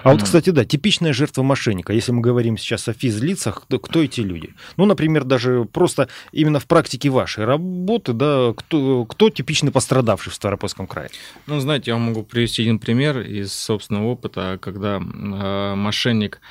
А 0.03 0.11
вот, 0.11 0.23
кстати, 0.23 0.49
да, 0.49 0.65
типичная 0.65 1.13
жертва 1.13 1.43
мошенника. 1.43 1.93
Если 1.93 2.11
мы 2.11 2.21
говорим 2.21 2.57
сейчас 2.57 2.87
о 2.89 2.93
физлицах, 2.93 3.65
то 3.67 3.79
кто 3.79 4.03
эти 4.03 4.21
люди? 4.21 4.53
Ну, 4.77 4.85
например, 4.85 5.23
даже 5.23 5.65
просто 5.65 6.09
именно 6.31 6.59
в 6.59 6.65
практике 6.65 7.09
вашей 7.09 7.45
работы, 7.45 8.13
да, 8.13 8.53
кто, 8.55 9.05
кто 9.05 9.29
типичный 9.29 9.71
пострадавший 9.71 10.31
в 10.31 10.35
Ставропольском 10.35 10.87
крае? 10.87 11.09
Ну, 11.47 11.59
знаете, 11.59 11.91
я 11.91 11.97
могу 11.97 12.23
привести 12.23 12.63
один 12.63 12.79
пример 12.79 13.21
из 13.21 13.53
собственного 13.53 14.07
опыта, 14.07 14.57
когда 14.61 14.97
э, 14.97 15.75
мошенник 15.75 16.41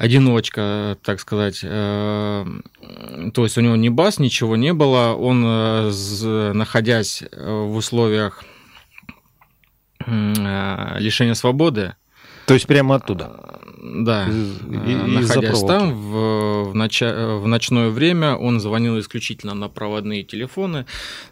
одиночка, 0.00 0.96
так 1.02 1.20
сказать. 1.20 1.60
Э, 1.62 2.46
то 3.34 3.44
есть 3.44 3.58
у 3.58 3.60
него 3.60 3.76
ни 3.76 3.88
баз, 3.88 4.18
ничего 4.18 4.56
не 4.56 4.72
было. 4.72 5.14
Он, 5.14 5.44
э, 5.44 6.52
находясь 6.52 7.22
в 7.32 7.76
условиях 7.76 8.44
э, 10.06 10.98
лишения 10.98 11.34
свободы, 11.34 11.94
то 12.46 12.54
есть 12.54 12.66
прямо 12.66 12.96
оттуда? 12.96 13.60
Да. 13.82 14.28
Из, 14.28 14.60
Находясь 14.60 15.62
там 15.62 15.94
в, 15.94 16.70
в, 16.70 16.74
ноч... 16.74 17.00
в 17.00 17.46
ночное 17.46 17.88
время, 17.88 18.36
он 18.36 18.60
звонил 18.60 18.98
исключительно 18.98 19.54
на 19.54 19.68
проводные 19.68 20.22
телефоны. 20.22 20.84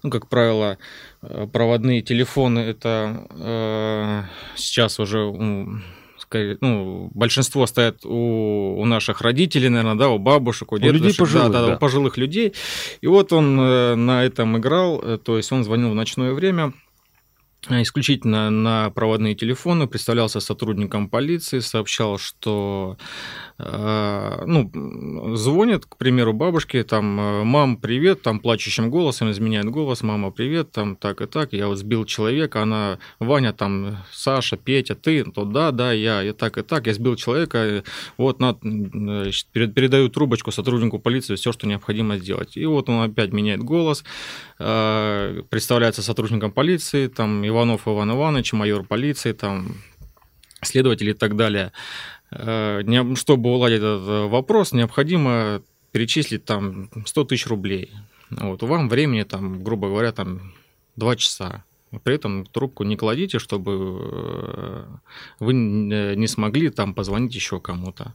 Ну, 0.02 0.10
как 0.10 0.28
правило, 0.28 0.78
э, 1.22 1.46
проводные 1.52 2.00
телефоны 2.00 2.60
это 2.60 3.26
э, 3.30 4.22
сейчас 4.56 4.98
уже 4.98 5.18
ну, 6.60 7.10
большинство 7.14 7.66
стоят 7.66 8.04
у, 8.04 8.80
у 8.80 8.84
наших 8.84 9.22
родителей, 9.22 9.68
наверное, 9.68 9.94
да, 9.94 10.08
у 10.10 10.18
бабушек, 10.18 10.72
у 10.72 10.78
дедушек, 10.78 11.00
у 11.00 11.04
людей 11.04 11.18
пожилых, 11.18 11.50
да, 11.50 11.60
да, 11.60 11.66
да. 11.68 11.74
у 11.74 11.78
пожилых 11.78 12.16
людей. 12.16 12.52
И 13.00 13.06
вот 13.06 13.32
он 13.32 13.58
э, 13.60 13.94
на 13.94 14.24
этом 14.24 14.58
играл, 14.58 15.00
э, 15.02 15.18
то 15.18 15.36
есть 15.36 15.50
он 15.52 15.64
звонил 15.64 15.90
в 15.90 15.94
ночное 15.94 16.32
время, 16.32 16.64
а, 16.66 16.72
исключительно 17.66 18.50
на 18.50 18.90
проводные 18.90 19.34
телефоны, 19.34 19.88
представлялся 19.88 20.40
сотрудником 20.40 21.08
полиции, 21.08 21.58
сообщал, 21.58 22.18
что 22.18 22.96
э, 23.58 24.42
ну, 24.46 25.34
звонит, 25.36 25.84
к 25.86 25.96
примеру, 25.96 26.32
бабушке, 26.32 26.84
там, 26.84 27.20
э, 27.20 27.44
мам, 27.44 27.76
привет, 27.76 28.22
там, 28.22 28.38
плачущим 28.38 28.90
голосом, 28.90 29.30
изменяет 29.30 29.66
голос, 29.66 30.02
мама, 30.02 30.30
привет, 30.30 30.70
там, 30.70 30.94
так 30.94 31.20
и 31.20 31.26
так, 31.26 31.52
я 31.52 31.66
вот 31.66 31.78
сбил 31.78 32.04
человека, 32.04 32.62
она, 32.62 32.98
Ваня, 33.18 33.52
там, 33.52 33.98
Саша, 34.12 34.56
Петя, 34.56 34.94
ты, 34.94 35.24
то 35.24 35.44
да, 35.44 35.72
да, 35.72 35.92
я, 35.92 36.22
я 36.22 36.32
так 36.34 36.58
и 36.58 36.62
так, 36.62 36.86
я 36.86 36.94
сбил 36.94 37.16
человека, 37.16 37.82
вот, 38.16 38.38
на, 38.38 38.56
значит, 38.62 39.48
передаю 39.48 40.08
трубочку 40.08 40.52
сотруднику 40.52 41.00
полиции, 41.00 41.34
все, 41.34 41.52
что 41.52 41.66
необходимо 41.66 42.18
сделать. 42.18 42.56
И 42.56 42.64
вот 42.66 42.88
он 42.88 43.02
опять 43.02 43.32
меняет 43.32 43.62
голос, 43.62 44.04
э, 44.60 45.42
представляется 45.50 46.02
сотрудником 46.02 46.52
полиции, 46.52 47.08
там, 47.08 47.47
Иванов 47.48 47.88
Иван 47.88 48.12
Иванович, 48.12 48.52
майор 48.52 48.84
полиции, 48.84 49.32
там, 49.32 49.76
следователь 50.62 51.10
и 51.10 51.14
так 51.14 51.36
далее. 51.36 51.72
Э, 52.30 52.82
чтобы 53.16 53.50
уладить 53.50 53.78
этот 53.78 54.30
вопрос, 54.30 54.72
необходимо 54.72 55.62
перечислить 55.92 56.44
там 56.44 56.90
100 57.04 57.24
тысяч 57.24 57.46
рублей. 57.46 57.90
Вот, 58.30 58.62
вам 58.62 58.88
времени, 58.88 59.22
там, 59.22 59.62
грубо 59.64 59.88
говоря, 59.88 60.12
там 60.12 60.52
2 60.96 61.16
часа. 61.16 61.64
При 62.02 62.14
этом 62.14 62.44
трубку 62.44 62.84
не 62.84 62.96
кладите, 62.96 63.38
чтобы 63.38 63.72
э, 63.72 64.84
вы 65.40 65.54
не 65.54 66.26
смогли 66.26 66.68
там 66.68 66.92
позвонить 66.92 67.34
еще 67.34 67.60
кому-то. 67.60 68.14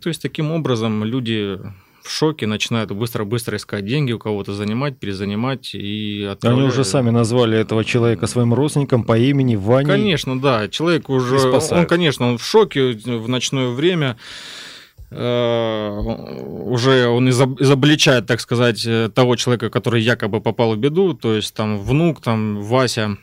То 0.00 0.08
есть 0.08 0.22
таким 0.22 0.50
образом 0.50 1.04
люди 1.04 1.58
в 2.02 2.10
шоке, 2.10 2.46
начинают 2.46 2.90
быстро-быстро 2.90 3.56
искать 3.56 3.86
деньги 3.86 4.12
у 4.12 4.18
кого-то 4.18 4.52
занимать, 4.52 4.98
перезанимать 4.98 5.74
и 5.74 6.28
отправляют. 6.30 6.60
Они 6.60 6.68
уже 6.68 6.84
сами 6.84 7.10
назвали 7.10 7.58
этого 7.58 7.84
человека 7.84 8.26
своим 8.26 8.54
родственником 8.54 9.04
по 9.04 9.16
имени 9.16 9.56
Ваня. 9.56 9.88
Конечно, 9.88 10.40
да, 10.40 10.68
человек 10.68 11.08
уже, 11.08 11.38
он, 11.50 11.86
конечно, 11.86 12.28
он 12.28 12.38
в 12.38 12.44
шоке 12.44 12.92
в 12.92 13.28
ночное 13.28 13.68
время, 13.68 14.16
э, 15.10 15.88
уже 15.88 17.06
он 17.06 17.30
изобличает, 17.30 18.26
так 18.26 18.40
сказать, 18.40 18.86
того 19.14 19.36
человека, 19.36 19.70
который 19.70 20.02
якобы 20.02 20.40
попал 20.40 20.74
в 20.74 20.78
беду, 20.78 21.14
то 21.14 21.34
есть 21.34 21.54
там 21.54 21.78
внук, 21.78 22.20
там 22.20 22.60
Вася, 22.62 23.16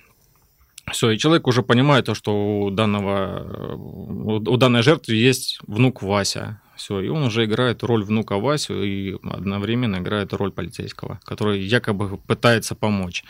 все, 0.91 1.11
и 1.11 1.17
человек 1.17 1.47
уже 1.47 1.61
понимает 1.63 2.05
то, 2.05 2.15
что 2.15 2.61
у 2.61 2.69
данного, 2.71 3.75
у 3.75 4.57
данной 4.57 4.81
жертвы 4.81 5.15
есть 5.15 5.59
внук 5.67 6.01
Вася. 6.01 6.61
Все, 6.79 7.01
и 7.01 7.09
он 7.09 7.23
уже 7.23 7.43
играет 7.43 7.83
роль 7.83 8.05
внука 8.05 8.39
Васю 8.39 8.81
и 8.81 9.17
одновременно 9.21 9.97
играет 9.97 10.31
роль 10.31 10.53
полицейского, 10.53 11.19
который 11.25 11.59
якобы 11.59 12.17
пытается 12.17 12.73
помочь. 12.73 13.25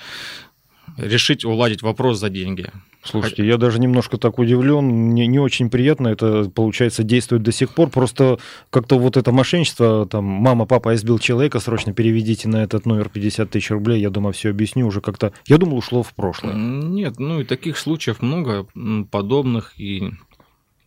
Решить, 0.98 1.46
уладить 1.46 1.82
вопрос 1.82 2.20
за 2.20 2.30
деньги. 2.30 2.72
Слушайте, 3.02 3.48
я 3.48 3.58
даже 3.58 3.80
немножко 3.80 4.18
так 4.18 4.38
удивлен, 4.38 4.86
мне 4.86 5.26
не 5.26 5.40
очень 5.40 5.72
приятно, 5.72 6.10
это, 6.10 6.48
получается, 6.54 7.02
действует 7.02 7.42
до 7.42 7.52
сих 7.52 7.74
пор, 7.74 7.90
просто 7.90 8.38
как-то 8.70 9.00
вот 9.00 9.18
это 9.18 9.32
мошенничество, 9.32 10.06
там, 10.06 10.26
мама, 10.26 10.68
папа, 10.68 10.92
я 10.92 10.98
сбил 10.98 11.18
человека, 11.18 11.60
срочно 11.60 11.92
переведите 11.92 12.48
на 12.50 12.58
этот 12.58 12.86
номер 12.86 13.10
50 13.10 13.50
тысяч 13.50 13.72
рублей, 13.72 14.00
я 14.00 14.12
думаю, 14.12 14.34
все 14.34 14.50
объясню, 14.50 14.86
уже 14.86 15.02
как-то, 15.02 15.34
я 15.48 15.58
думал, 15.58 15.78
ушло 15.78 16.04
в 16.04 16.14
прошлое. 16.14 16.54
Нет, 16.54 17.18
ну 17.18 17.40
и 17.40 17.46
таких 17.46 17.78
случаев 17.78 18.22
много 18.22 18.68
подобных, 19.10 19.74
и 19.80 20.12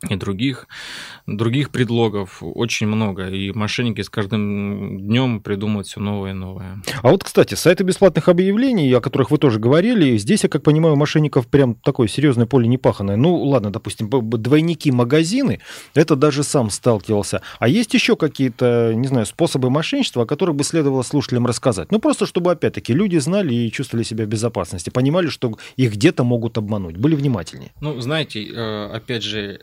и 0.09 0.17
других, 0.17 0.67
других 1.27 1.71
предлогов 1.71 2.39
очень 2.43 2.87
много. 2.87 3.29
И 3.29 3.53
мошенники 3.53 4.01
с 4.01 4.09
каждым 4.09 4.99
днем 5.01 5.41
придумывают 5.41 5.87
все 5.87 6.01
новое 6.01 6.31
и 6.31 6.35
новое. 6.35 6.83
А 7.03 7.09
вот, 7.09 7.25
кстати, 7.25 7.55
сайты 7.55 7.85
бесплатных 7.85 8.29
объявлений, 8.29 8.93
о 8.93 9.01
которых 9.01 9.31
вы 9.31 9.39
тоже 9.39 9.59
говорили, 9.59 10.17
здесь, 10.17 10.43
я 10.43 10.49
как 10.49 10.63
понимаю, 10.63 10.97
мошенников 10.97 11.47
прям 11.47 11.75
такое 11.75 12.09
серьезное 12.09 12.47
поле 12.47 12.67
не 12.69 12.79
паханое. 12.79 13.17
Ну, 13.17 13.37
ладно, 13.45 13.71
допустим, 13.71 14.11
двойники 14.11 14.91
магазины, 14.91 15.61
это 15.95 16.17
даже 16.17 16.43
сам 16.43 16.71
сталкивался. 16.71 17.43
А 17.59 17.69
есть 17.69 17.95
еще 17.95 18.17
какие-то, 18.17 18.93
не 18.95 19.09
знаю, 19.09 19.27
способы 19.27 19.71
мошенничества, 19.71 20.25
о 20.25 20.27
которых 20.27 20.57
бы 20.57 20.65
следовало 20.65 21.03
слушателям 21.03 21.47
рассказать? 21.47 21.93
Ну, 21.93 21.99
просто 21.99 22.27
чтобы, 22.27 22.53
опять-таки, 22.53 22.93
люди 22.93 23.19
знали 23.19 23.55
и 23.55 23.71
чувствовали 23.71 24.05
себя 24.05 24.25
в 24.25 24.29
безопасности, 24.29 24.91
понимали, 24.91 25.29
что 25.29 25.57
их 25.77 25.93
где-то 25.93 26.25
могут 26.25 26.59
обмануть, 26.59 26.97
были 26.97 27.15
внимательнее. 27.15 27.73
Ну, 27.81 28.01
знаете, 28.01 28.45
э, 28.45 28.87
опять 28.93 29.23
же, 29.23 29.61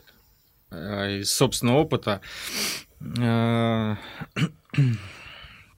из 0.70 1.30
собственного 1.32 1.78
опыта. 1.78 2.20
Э, 3.18 3.96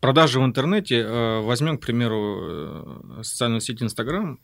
продажи 0.03 0.41
в 0.41 0.45
интернете, 0.45 0.97
э, 0.97 1.41
возьмем, 1.41 1.79
к 1.79 1.87
примеру, 1.87 2.39
э, 2.41 3.23
социальную 3.23 3.61
сеть 3.61 3.83
Инстаграм, 3.83 4.41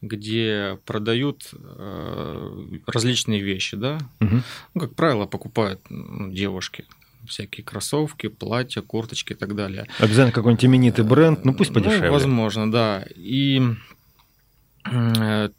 где 0.00 0.78
продают 0.86 1.50
э, 1.52 2.78
различные 2.86 3.42
вещи, 3.42 3.76
да, 3.76 3.98
угу. 4.20 4.36
ну, 4.74 4.80
как 4.80 4.94
правило, 4.94 5.26
покупают 5.26 5.80
ну, 5.90 6.32
девушки 6.32 6.86
всякие 7.28 7.62
кроссовки, 7.62 8.28
платья, 8.28 8.80
курточки 8.80 9.34
и 9.34 9.36
так 9.36 9.54
далее. 9.54 9.86
Обязательно 10.00 10.32
какой-нибудь 10.32 10.64
именитый 10.64 11.04
бренд, 11.04 11.44
ну 11.44 11.54
пусть 11.54 11.72
подешевле. 11.72 12.08
Ну, 12.08 12.12
возможно, 12.12 12.72
да. 12.72 13.04
И 13.14 13.60
Э, 13.60 13.74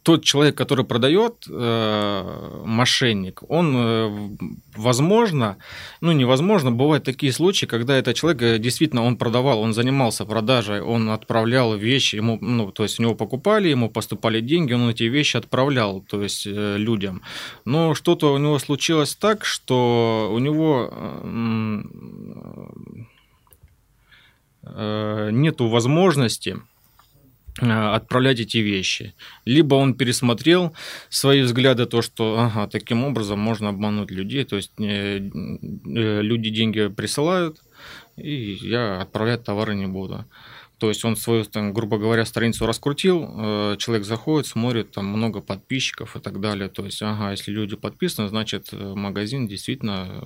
тот 0.03 0.23
человек, 0.23 0.57
который 0.57 0.83
продает, 0.83 1.45
э, 1.49 2.61
мошенник, 2.65 3.41
он, 3.47 3.75
э, 3.75 4.29
возможно, 4.75 5.57
ну 6.01 6.11
невозможно, 6.11 6.71
бывают 6.71 7.05
такие 7.05 7.31
случаи, 7.31 7.65
когда 7.65 7.95
этот 7.95 8.15
человек 8.15 8.61
действительно 8.61 9.03
он 9.03 9.15
продавал, 9.15 9.61
он 9.61 9.73
занимался 9.73 10.25
продажей, 10.25 10.81
он 10.81 11.09
отправлял 11.09 11.75
вещи, 11.77 12.17
ему, 12.17 12.37
ну, 12.41 12.71
то 12.71 12.83
есть 12.83 12.99
у 12.99 13.03
него 13.03 13.15
покупали, 13.15 13.69
ему 13.69 13.89
поступали 13.89 14.41
деньги, 14.41 14.73
он 14.73 14.89
эти 14.89 15.03
вещи 15.03 15.37
отправлял, 15.37 16.01
то 16.01 16.21
есть 16.21 16.45
людям. 16.45 17.21
Но 17.65 17.95
что-то 17.95 18.33
у 18.33 18.37
него 18.37 18.59
случилось 18.59 19.15
так, 19.15 19.45
что 19.45 20.29
у 20.33 20.39
него 20.39 20.91
нету 25.31 25.67
возможности 25.67 26.57
Э, 26.57 26.72
отправлять 27.59 28.39
эти 28.39 28.57
вещи. 28.57 29.13
Либо 29.45 29.75
он 29.75 29.93
пересмотрел 29.93 30.73
свои 31.09 31.41
взгляды, 31.41 31.85
то, 31.85 32.01
что 32.01 32.39
ага, 32.39 32.67
таким 32.67 33.03
образом 33.03 33.39
можно 33.39 33.69
обмануть 33.69 34.11
людей, 34.11 34.43
то 34.43 34.55
есть 34.55 34.71
э, 34.79 35.17
э, 35.17 35.19
люди 36.21 36.49
деньги 36.49 36.87
присылают, 36.87 37.61
и 38.17 38.57
я 38.61 39.01
отправлять 39.01 39.43
товары 39.43 39.75
не 39.75 39.87
буду. 39.87 40.25
То 40.79 40.89
есть 40.89 41.05
он 41.05 41.15
свою, 41.15 41.45
там, 41.45 41.71
грубо 41.73 41.97
говоря, 41.97 42.25
страницу 42.25 42.65
раскрутил, 42.65 43.77
человек 43.77 44.05
заходит, 44.05 44.47
смотрит, 44.47 44.91
там 44.91 45.05
много 45.05 45.39
подписчиков 45.39 46.17
и 46.17 46.19
так 46.19 46.41
далее. 46.41 46.67
То 46.67 46.83
есть, 46.83 47.01
ага, 47.01 47.31
если 47.31 47.51
люди 47.51 47.77
подписаны, 47.77 48.27
значит 48.27 48.73
магазин 48.73 49.47
действительно 49.47 50.25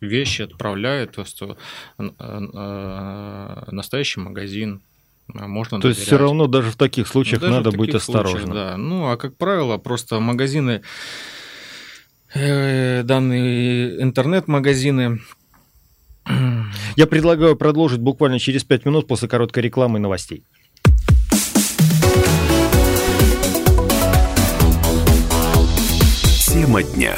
вещи 0.00 0.42
отправляют, 0.42 1.12
то 1.12 1.22
есть 1.22 1.40
э, 1.42 1.54
э, 1.98 3.64
настоящий 3.70 4.20
магазин, 4.20 4.82
можно 5.28 5.78
То 5.78 5.82
доверять. 5.82 5.98
есть 5.98 6.06
все 6.06 6.18
равно 6.18 6.46
даже 6.46 6.70
в 6.70 6.76
таких 6.76 7.08
случаях 7.08 7.40
даже 7.40 7.54
надо 7.54 7.72
быть 7.72 7.94
осторожным. 7.94 8.42
Случаях, 8.42 8.54
да. 8.54 8.76
Ну, 8.76 9.10
а 9.10 9.16
как 9.16 9.36
правило, 9.36 9.78
просто 9.78 10.20
магазины, 10.20 10.82
э, 12.34 13.02
данные 13.02 14.02
интернет-магазины. 14.02 15.20
Я 16.96 17.06
предлагаю 17.06 17.56
продолжить 17.56 18.00
буквально 18.00 18.38
через 18.38 18.64
5 18.64 18.86
минут 18.86 19.06
после 19.06 19.28
короткой 19.28 19.62
рекламы 19.62 19.98
и 19.98 20.02
новостей. 20.02 20.44
Тема 26.46 26.82
дня. 26.82 27.14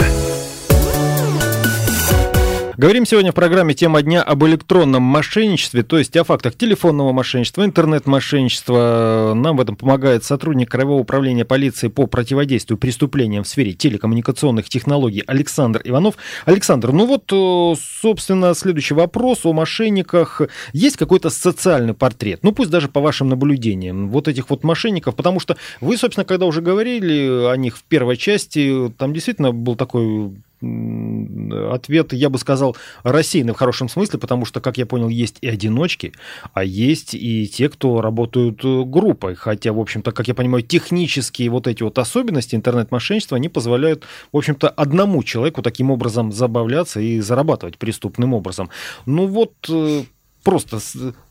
Говорим 2.79 3.07
сегодня 3.07 3.33
в 3.33 3.35
программе 3.35 3.73
«Тема 3.73 4.03
дня» 4.03 4.23
об 4.23 4.45
электронном 4.45 5.03
мошенничестве, 5.03 5.83
то 5.83 5.97
есть 5.97 6.15
о 6.15 6.25
фактах 6.25 6.59
телефонного 6.59 7.11
мошенничества, 7.13 7.65
интернет-мошенничества. 7.65 9.33
Нам 9.35 9.57
в 9.57 9.63
этом 9.63 9.77
помогает 9.77 10.25
сотрудник 10.25 10.73
Краевого 10.73 11.01
управления 11.01 11.47
полиции 11.47 11.89
по 11.89 12.07
противодействию 12.07 12.77
преступлениям 12.77 13.45
в 13.45 13.49
сфере 13.49 13.73
телекоммуникационных 13.73 14.69
технологий 14.69 15.25
Александр 15.27 15.81
Иванов. 15.85 16.17
Александр, 16.45 16.93
ну 16.93 17.07
вот, 17.07 17.33
э, 17.33 17.81
собственно, 18.03 18.53
следующий 18.53 18.93
вопрос 18.93 19.47
о 19.47 19.55
мошенниках. 19.55 20.43
Есть 20.75 20.99
какой-то 20.99 21.31
социальный 21.31 21.95
портрет? 21.95 22.41
Ну, 22.43 22.53
пусть 22.53 22.69
даже 22.69 22.89
по 22.89 23.01
вашим 23.01 23.31
наблюдениям 23.31 24.11
вот 24.11 24.29
этих 24.29 24.51
вот 24.51 24.65
мошенников, 24.65 25.17
потому 25.17 25.41
что 25.41 25.57
вы, 25.81 25.97
собственно, 25.97 26.27
когда 26.27 26.45
уже 26.45 26.61
говорили 26.61 27.47
о 27.51 27.57
них 27.57 27.79
в 27.79 27.85
первой 27.85 28.19
части, 28.19 28.93
там 28.99 29.15
действительно 29.15 29.53
был 29.53 29.77
такой 29.77 30.35
ответ, 30.63 32.13
я 32.13 32.31
бы 32.31 32.39
сказал, 32.39 32.77
рассеянный 33.03 33.53
в 33.53 33.57
хорошем 33.57 33.89
смысле, 33.89 34.19
потому 34.19 34.45
что, 34.45 34.61
как 34.61 34.79
я 34.79 34.87
понял, 34.87 35.09
есть 35.09 35.39
и 35.41 35.49
одиночки, 35.49 36.13
а 36.55 36.65
есть 36.65 37.15
и 37.15 37.47
те, 37.47 37.69
кто 37.69 38.01
работают 38.01 38.65
э, 38.65 38.85
группой. 38.85 39.35
Хотя, 39.35 39.73
в 39.73 39.81
общем-то, 39.81 40.13
как 40.13 40.29
я 40.29 40.35
понимаю, 40.35 40.63
технические 40.63 41.51
вот 41.51 41.67
эти 41.67 41.83
вот 41.83 41.99
особенности 41.99 42.55
интернет-мошенничества, 42.55 43.37
они 43.37 43.49
позволяют, 43.49 44.05
в 44.33 44.37
общем-то, 44.37 44.69
одному 44.69 45.23
человеку 45.23 45.63
таким 45.63 45.91
образом 45.91 46.33
забавляться 46.33 47.01
и 47.01 47.21
зарабатывать 47.21 47.79
преступным 47.79 48.35
образом. 48.35 48.71
Ну 49.05 49.27
вот, 49.27 49.55
э, 49.69 50.05
просто, 50.47 50.79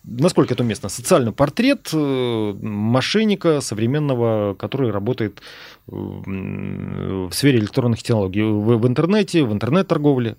насколько 0.04 0.54
это 0.54 0.63
уместно, 0.63 0.89
социальный 0.89 1.32
портрет 1.32 1.89
э, 1.93 2.54
мошенника 2.62 3.62
современного, 3.62 4.56
который 4.56 4.91
работает 4.91 5.41
в 5.88 7.32
сфере 7.32 7.60
электронных 7.60 8.04
технологий, 8.04 8.43
в, 8.43 8.78
в 8.78 8.86
интернете, 8.86 9.43
в 9.43 9.54
интернет-торговле. 9.54 10.36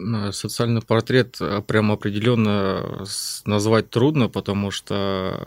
Ну, 0.00 0.32
социальный 0.32 0.80
портрет 0.80 1.36
э, 1.40 1.60
прямо 1.66 1.94
определенно 1.94 3.04
назвать 3.44 3.90
трудно, 3.90 4.28
потому 4.28 4.70
что 4.70 5.44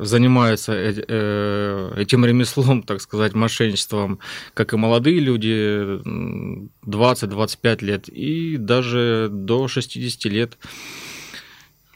занимаются 0.00 0.72
э, 0.74 1.92
этим 1.96 2.24
ремеслом, 2.26 2.82
так 2.82 3.00
сказать, 3.00 3.34
мошенничеством, 3.34 4.18
как 4.52 4.72
и 4.72 4.76
молодые 4.76 5.20
люди, 5.20 6.00
20-25 6.84 7.84
лет, 7.84 8.08
и 8.08 8.56
даже 8.56 9.28
до 9.30 9.68
60 9.68 10.24
лет. 10.32 10.58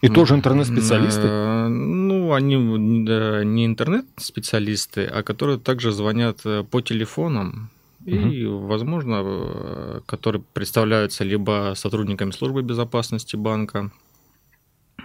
И 0.00 0.08
тоже 0.08 0.36
интернет-специалисты? 0.36 1.22
Э, 1.24 1.66
ну, 1.68 2.32
они 2.32 2.54
не 2.54 3.66
интернет-специалисты, 3.66 5.04
а 5.06 5.24
которые 5.24 5.58
также 5.58 5.90
звонят 5.90 6.42
по 6.70 6.80
телефонам 6.80 7.70
и, 8.08 8.46
возможно, 8.46 9.22
э, 9.22 10.00
которые 10.06 10.42
представляются 10.52 11.24
либо 11.24 11.74
сотрудниками 11.76 12.30
службы 12.30 12.62
безопасности 12.62 13.36
банка. 13.36 13.90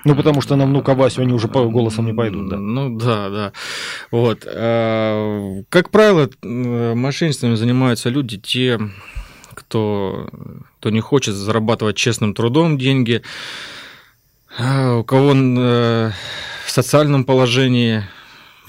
Ну, 0.05 0.15
потому 0.15 0.41
что 0.41 0.55
на 0.55 0.65
внука 0.65 0.95
Васю 0.95 1.21
они 1.21 1.33
уже 1.33 1.47
по 1.47 1.65
голосам 1.67 2.05
не 2.05 2.13
пойдут, 2.13 2.49
да? 2.49 2.57
Ну, 2.57 2.97
да, 2.97 3.29
да. 3.29 3.53
Вот. 4.11 4.45
Э, 4.45 5.63
как 5.69 5.89
правило, 5.89 6.29
э, 6.41 6.93
мошенничеством 6.93 7.57
занимаются 7.57 8.09
люди, 8.09 8.37
те, 8.37 8.79
кто, 9.53 10.29
кто 10.79 10.89
не 10.89 10.99
хочет 10.99 11.35
зарабатывать 11.35 11.95
честным 11.95 12.33
трудом 12.33 12.77
деньги, 12.77 13.21
у 14.59 15.03
кого 15.03 15.33
в 15.33 16.69
социальном 16.71 17.25
положении 17.25 18.03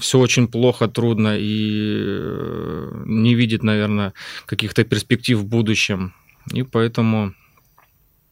все 0.05 0.19
очень 0.19 0.47
плохо, 0.47 0.87
трудно 0.87 1.35
и 1.35 1.97
э, 1.99 3.03
не 3.05 3.33
видит, 3.33 3.63
наверное, 3.63 4.13
каких-то 4.45 4.83
перспектив 4.83 5.39
в 5.39 5.45
будущем. 5.45 6.13
И 6.53 6.61
поэтому 6.61 7.33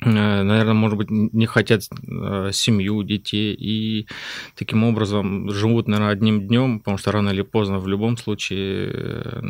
наверное, 0.05 0.73
может 0.73 0.97
быть, 0.97 1.09
не 1.09 1.45
хотят 1.45 1.81
э, 1.83 2.49
семью, 2.53 3.03
детей, 3.03 3.53
и 3.53 4.07
таким 4.55 4.83
образом 4.83 5.49
живут, 5.51 5.87
наверное, 5.87 6.13
одним 6.13 6.47
днем, 6.47 6.79
потому 6.79 6.97
что 6.97 7.11
рано 7.11 7.29
или 7.29 7.41
поздно 7.41 7.79
в 7.79 7.87
любом 7.87 8.17
случае 8.17 8.89
э, 8.93 9.41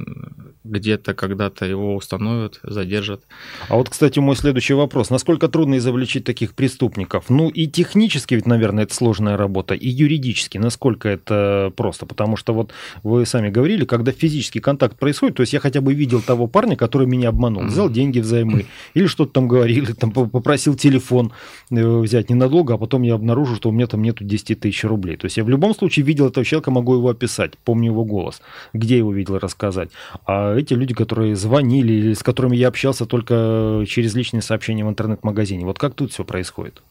где-то, 0.64 1.14
когда-то 1.14 1.66
его 1.66 1.96
установят, 1.96 2.60
задержат. 2.64 3.24
А 3.70 3.76
вот, 3.76 3.90
кстати, 3.90 4.20
мой 4.20 4.36
следующий 4.36 4.74
вопрос. 4.74 5.10
Насколько 5.10 5.48
трудно 5.48 5.78
изобличить 5.78 6.24
таких 6.24 6.54
преступников? 6.54 7.26
Ну, 7.30 7.50
и 7.50 7.68
технически 7.68 8.36
ведь, 8.36 8.48
наверное, 8.48 8.84
это 8.84 8.94
сложная 8.94 9.38
работа, 9.38 9.74
и 9.74 9.90
юридически, 9.90 10.58
насколько 10.58 11.10
это 11.10 11.72
просто? 11.76 12.06
Потому 12.06 12.38
что 12.38 12.54
вот 12.54 12.72
вы 13.04 13.26
сами 13.26 13.50
говорили, 13.50 13.86
когда 13.86 14.12
физический 14.12 14.60
контакт 14.60 14.98
происходит, 14.98 15.38
то 15.38 15.42
есть 15.42 15.54
я 15.54 15.60
хотя 15.60 15.82
бы 15.82 15.94
видел 15.94 16.22
того 16.22 16.48
парня, 16.48 16.76
который 16.76 17.08
меня 17.08 17.30
обманул, 17.30 17.64
взял 17.64 17.90
деньги 17.90 18.20
взаймы, 18.20 18.66
или 18.94 19.08
что-то 19.08 19.34
там 19.34 19.48
говорили, 19.48 19.94
там 19.94 20.12
попросил 20.44 20.76
телефон 20.76 21.32
э, 21.72 22.00
взять 22.00 22.30
ненадолго, 22.30 22.74
а 22.74 22.78
потом 22.78 23.04
я 23.04 23.14
обнаружу, 23.16 23.56
что 23.56 23.70
у 23.70 23.72
меня 23.72 23.88
там 23.88 24.02
нету 24.02 24.26
10 24.26 24.60
тысяч 24.60 24.84
рублей. 24.84 25.16
То 25.16 25.26
есть 25.26 25.38
я 25.38 25.46
в 25.46 25.50
любом 25.50 25.74
случае 25.74 26.06
видел 26.06 26.28
этого 26.28 26.46
человека, 26.46 26.70
могу 26.70 26.96
его 26.96 27.10
описать, 27.10 27.58
помню 27.64 27.92
его 27.92 28.04
голос, 28.04 28.42
где 28.74 28.98
его 28.98 29.14
видел, 29.14 29.40
рассказать. 29.40 29.90
А 30.26 30.54
эти 30.54 30.74
люди, 30.74 30.94
которые 30.94 31.38
звонили 31.38 31.94
или 31.94 32.14
с 32.14 32.24
которыми 32.24 32.58
я 32.58 32.68
общался 32.68 33.06
только 33.06 33.86
через 33.88 34.16
личные 34.16 34.42
сообщения 34.42 34.84
в 34.84 34.90
интернет-магазине, 34.90 35.66
вот 35.66 35.80
как 35.80 35.94
тут 35.94 36.12
все 36.12 36.26
происходит? 36.26 36.84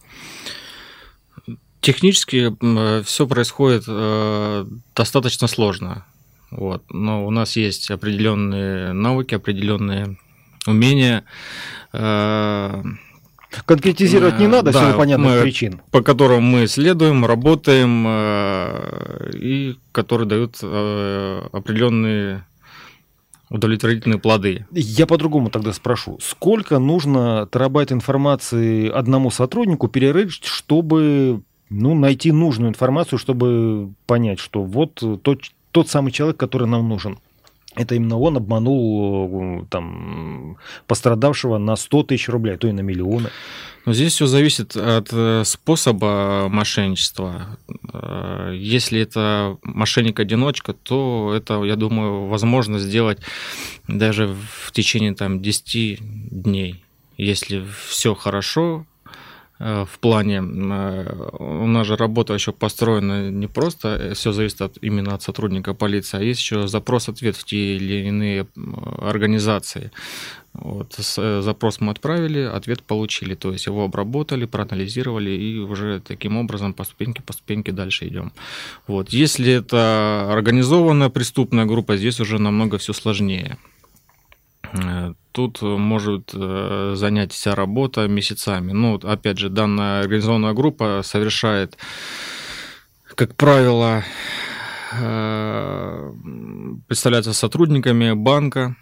Технически 1.83 2.55
все 3.05 3.27
происходит 3.27 3.85
э, 3.87 4.67
достаточно 4.97 5.47
сложно. 5.47 6.07
Вот. 6.51 6.85
Но 6.91 7.27
у 7.27 7.31
нас 7.31 7.57
есть 7.57 7.91
определенные 7.91 8.93
навыки, 8.93 9.35
определенные 9.35 10.17
умения. 10.67 11.25
Э, 13.53 13.61
Конкретизировать 13.65 14.39
не 14.39 14.47
надо, 14.47 14.73
да, 14.73 14.89
все 14.89 14.97
понятных 14.97 15.37
мы, 15.37 15.43
причин. 15.43 15.81
По 15.91 16.03
которым 16.03 16.45
мы 16.45 16.67
следуем, 16.67 17.25
работаем, 17.25 18.05
э, 18.07 19.31
и 19.35 19.77
которые 19.93 20.29
дают 20.29 20.59
э, 20.63 21.49
определенные 21.53 22.45
удовлетворительные 23.51 24.19
плоды. 24.19 24.67
Я 24.73 25.07
по-другому 25.07 25.51
тогда 25.51 25.73
спрошу. 25.75 26.19
Сколько 26.23 26.79
нужно 26.79 27.47
терабайт 27.53 27.93
информации 27.93 28.89
одному 28.89 29.31
сотруднику 29.31 29.89
перерыть, 29.89 30.43
чтобы 30.43 31.43
ну, 31.69 31.95
найти 31.95 32.33
нужную 32.33 32.71
информацию, 32.71 33.19
чтобы 33.19 33.93
понять, 34.07 34.39
что 34.39 34.63
вот 34.63 35.03
тот, 35.23 35.41
тот 35.71 35.89
самый 35.89 36.13
человек, 36.13 36.39
который 36.39 36.67
нам 36.67 36.89
нужен? 36.89 37.19
Это 37.75 37.95
именно 37.95 38.19
он 38.19 38.37
обманул 38.37 39.67
там, 39.71 40.59
пострадавшего 40.87 41.59
на 41.59 41.77
100 41.77 42.03
тысяч 42.05 42.29
рублей, 42.29 42.55
а 42.55 42.59
то 42.59 42.69
и 42.69 42.73
на 42.73 42.81
миллионы. 42.81 43.31
Но 43.85 43.95
здесь 43.95 44.13
все 44.13 44.27
зависит 44.27 44.77
от 44.77 45.09
э, 45.13 45.43
способа 45.45 46.47
мошенничества. 46.49 47.59
Э, 47.93 48.53
если 48.55 49.01
это 49.01 49.57
мошенник-одиночка, 49.63 50.73
то 50.73 51.33
это, 51.35 51.63
я 51.65 51.75
думаю, 51.75 52.27
возможно 52.27 52.79
сделать 52.79 53.19
даже 53.89 54.29
в 54.29 54.71
течение 54.71 55.15
там, 55.15 55.43
10 55.43 55.99
дней. 56.31 56.85
Если 57.17 57.65
все 57.89 58.15
хорошо, 58.15 58.87
Э, 58.87 58.92
в 59.63 59.99
плане, 60.01 60.39
э, 60.39 61.29
у 61.39 61.67
нас 61.67 61.87
же 61.87 61.97
работа 61.97 62.35
еще 62.35 62.53
построена 62.53 63.31
не 63.31 63.47
просто, 63.47 63.89
э, 63.89 64.15
все 64.15 64.33
зависит 64.33 64.61
от, 64.61 64.79
именно 64.83 65.15
от 65.15 65.23
сотрудника 65.23 65.73
полиции, 65.75 66.19
а 66.19 66.23
есть 66.23 66.41
еще 66.41 66.67
запрос-ответ 66.67 67.37
в 67.37 67.45
те 67.45 67.77
или 67.77 68.09
иные 68.09 68.47
организации. 68.99 69.93
Вот, 70.53 70.95
запрос 70.95 71.81
мы 71.81 71.93
отправили, 71.93 72.41
ответ 72.41 72.83
получили, 72.83 73.35
то 73.35 73.53
есть 73.53 73.67
его 73.67 73.85
обработали, 73.85 74.47
проанализировали 74.47 75.31
и 75.31 75.59
уже 75.59 76.01
таким 76.01 76.37
образом 76.37 76.75
по 76.75 76.85
ступеньке 76.85 77.23
по 77.23 77.33
ступеньке 77.33 77.73
дальше 77.73 78.09
идем. 78.09 78.33
Вот. 78.87 79.11
Если 79.11 79.51
это 79.53 80.29
организованная 80.31 81.09
преступная 81.09 81.65
группа, 81.65 81.97
здесь 81.97 82.21
уже 82.21 82.39
намного 82.39 82.77
все 82.77 82.93
сложнее. 82.93 83.57
Тут 85.33 85.63
может 85.63 86.33
э, 86.35 86.93
занять 86.95 87.33
вся 87.33 87.55
работа 87.55 88.07
месяцами. 88.07 88.73
Ну, 88.73 88.97
опять 88.97 89.39
же, 89.39 89.49
данная 89.49 90.03
организованная 90.03 90.53
группа 90.53 91.01
совершает, 91.03 91.79
как 93.15 93.35
правило, 93.37 94.05
э, 94.93 96.13
представляется 96.87 97.33
сотрудниками 97.33 98.13
банка, 98.13 98.77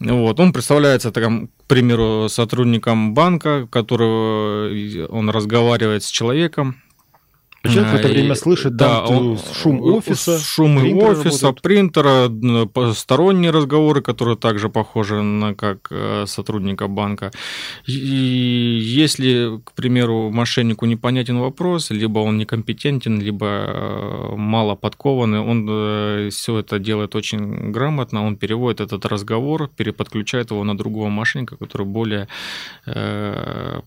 Вот, 0.00 0.40
он 0.40 0.52
представляется, 0.52 1.10
там, 1.10 1.48
к 1.48 1.64
примеру, 1.66 2.28
сотрудником 2.28 3.14
банка, 3.14 3.66
который 3.70 5.06
он 5.06 5.30
разговаривает 5.30 6.02
с 6.02 6.10
человеком, 6.10 6.76
Человек 7.64 7.92
в 7.92 7.94
это 7.94 8.08
время 8.08 8.34
слышит 8.34 8.76
да, 8.76 9.06
там, 9.06 9.16
он, 9.16 9.38
шум 9.38 9.80
офиса, 9.80 10.38
шум 10.38 10.76
офиса, 10.76 11.46
работает. 11.46 11.62
принтера, 11.62 12.30
сторонние 12.92 13.50
разговоры, 13.50 14.02
которые 14.02 14.36
также 14.36 14.68
похожи 14.68 15.22
на 15.22 15.54
как 15.54 15.88
э, 15.90 16.26
сотрудника 16.26 16.88
банка. 16.88 17.30
И 17.86 17.92
если, 17.92 19.60
к 19.64 19.72
примеру, 19.72 20.30
мошеннику 20.30 20.84
непонятен 20.84 21.38
вопрос, 21.38 21.90
либо 21.90 22.18
он 22.18 22.36
некомпетентен, 22.36 23.18
либо 23.18 23.46
э, 23.46 24.36
мало 24.36 24.74
подкованный, 24.74 25.40
он 25.40 25.66
э, 25.70 26.28
все 26.30 26.58
это 26.58 26.78
делает 26.78 27.14
очень 27.14 27.72
грамотно, 27.72 28.26
он 28.26 28.36
переводит 28.36 28.80
этот 28.80 29.06
разговор, 29.06 29.70
переподключает 29.74 30.50
его 30.50 30.64
на 30.64 30.76
другого 30.76 31.08
мошенника, 31.08 31.56
который 31.56 31.86
более 31.86 32.28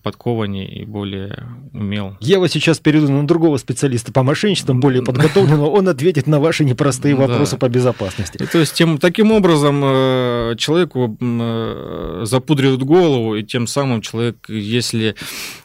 подкованнее 0.02 0.82
и 0.82 0.84
более 0.84 1.44
умел. 1.72 2.16
Я 2.20 2.38
вот 2.38 2.50
сейчас 2.50 2.78
перейду 2.80 3.12
на 3.12 3.26
другого 3.26 3.56
специалиста 3.68 4.12
по 4.12 4.22
мошенничествам, 4.22 4.80
более 4.80 5.02
подготовленного, 5.02 5.66
он 5.66 5.88
ответит 5.88 6.26
на 6.26 6.40
ваши 6.40 6.64
непростые 6.64 7.14
вопросы 7.14 7.52
да. 7.52 7.58
по 7.58 7.68
безопасности. 7.68 8.38
То 8.38 8.58
есть 8.58 8.72
тем, 8.72 8.96
таким 8.96 9.30
образом 9.30 9.82
э, 9.84 10.54
человеку 10.56 11.18
э, 11.20 12.22
запудривают 12.24 12.82
голову, 12.82 13.36
и 13.36 13.42
тем 13.42 13.66
самым 13.66 14.00
человек, 14.00 14.36
если, 14.48 15.16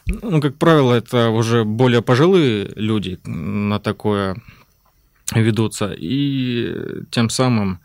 ну, 0.06 0.42
как 0.42 0.56
правило, 0.56 0.92
это 0.92 1.30
уже 1.30 1.64
более 1.64 2.02
пожилые 2.02 2.70
люди 2.76 3.18
на 3.24 3.78
такое 3.78 4.36
ведутся, 5.34 5.94
и 5.96 7.04
тем 7.10 7.30
самым 7.30 7.80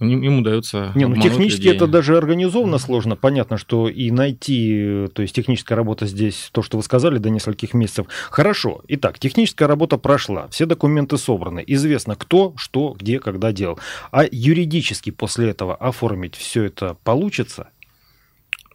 им 0.00 0.38
удается. 0.38 0.92
Не, 0.94 1.06
ну 1.06 1.20
технически 1.20 1.62
людей. 1.62 1.76
это 1.76 1.86
даже 1.86 2.16
организованно 2.16 2.78
сложно. 2.78 3.16
Понятно, 3.16 3.58
что 3.58 3.88
и 3.88 4.10
найти, 4.10 5.06
то 5.12 5.22
есть 5.22 5.34
техническая 5.34 5.76
работа 5.76 6.06
здесь, 6.06 6.50
то, 6.52 6.62
что 6.62 6.76
вы 6.76 6.82
сказали, 6.82 7.18
до 7.18 7.30
нескольких 7.30 7.74
месяцев. 7.74 8.06
Хорошо. 8.30 8.82
Итак, 8.88 9.18
техническая 9.18 9.66
работа 9.66 9.98
прошла, 9.98 10.48
все 10.48 10.66
документы 10.66 11.18
собраны, 11.18 11.64
известно 11.66 12.14
кто, 12.14 12.54
что, 12.56 12.94
где, 12.98 13.18
когда 13.18 13.52
делал. 13.52 13.78
А 14.12 14.24
юридически 14.30 15.10
после 15.10 15.50
этого 15.50 15.74
оформить 15.74 16.36
все 16.36 16.64
это 16.64 16.96
получится? 17.02 17.68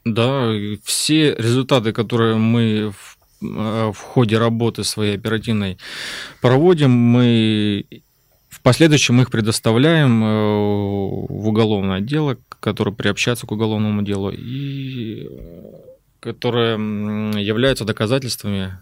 Да, 0.05 0.51
все 0.83 1.33
результаты, 1.35 1.93
которые 1.93 2.35
мы 2.35 2.91
в, 2.91 3.17
э, 3.41 3.91
в 3.93 3.97
ходе 3.97 4.37
работы 4.37 4.83
своей 4.83 5.15
оперативной 5.15 5.77
проводим, 6.41 6.91
мы 6.91 7.85
последующем 8.63 9.21
их 9.21 9.29
предоставляем 9.29 10.23
э, 10.23 10.27
в 10.27 11.47
уголовное 11.47 11.99
дело, 12.01 12.37
которое 12.59 12.91
приобщается 12.91 13.45
к 13.45 13.51
уголовному 13.51 14.01
делу 14.01 14.31
и 14.31 15.27
э, 15.29 15.71
которое 16.19 16.77
является 17.37 17.85
доказательствами 17.85 18.81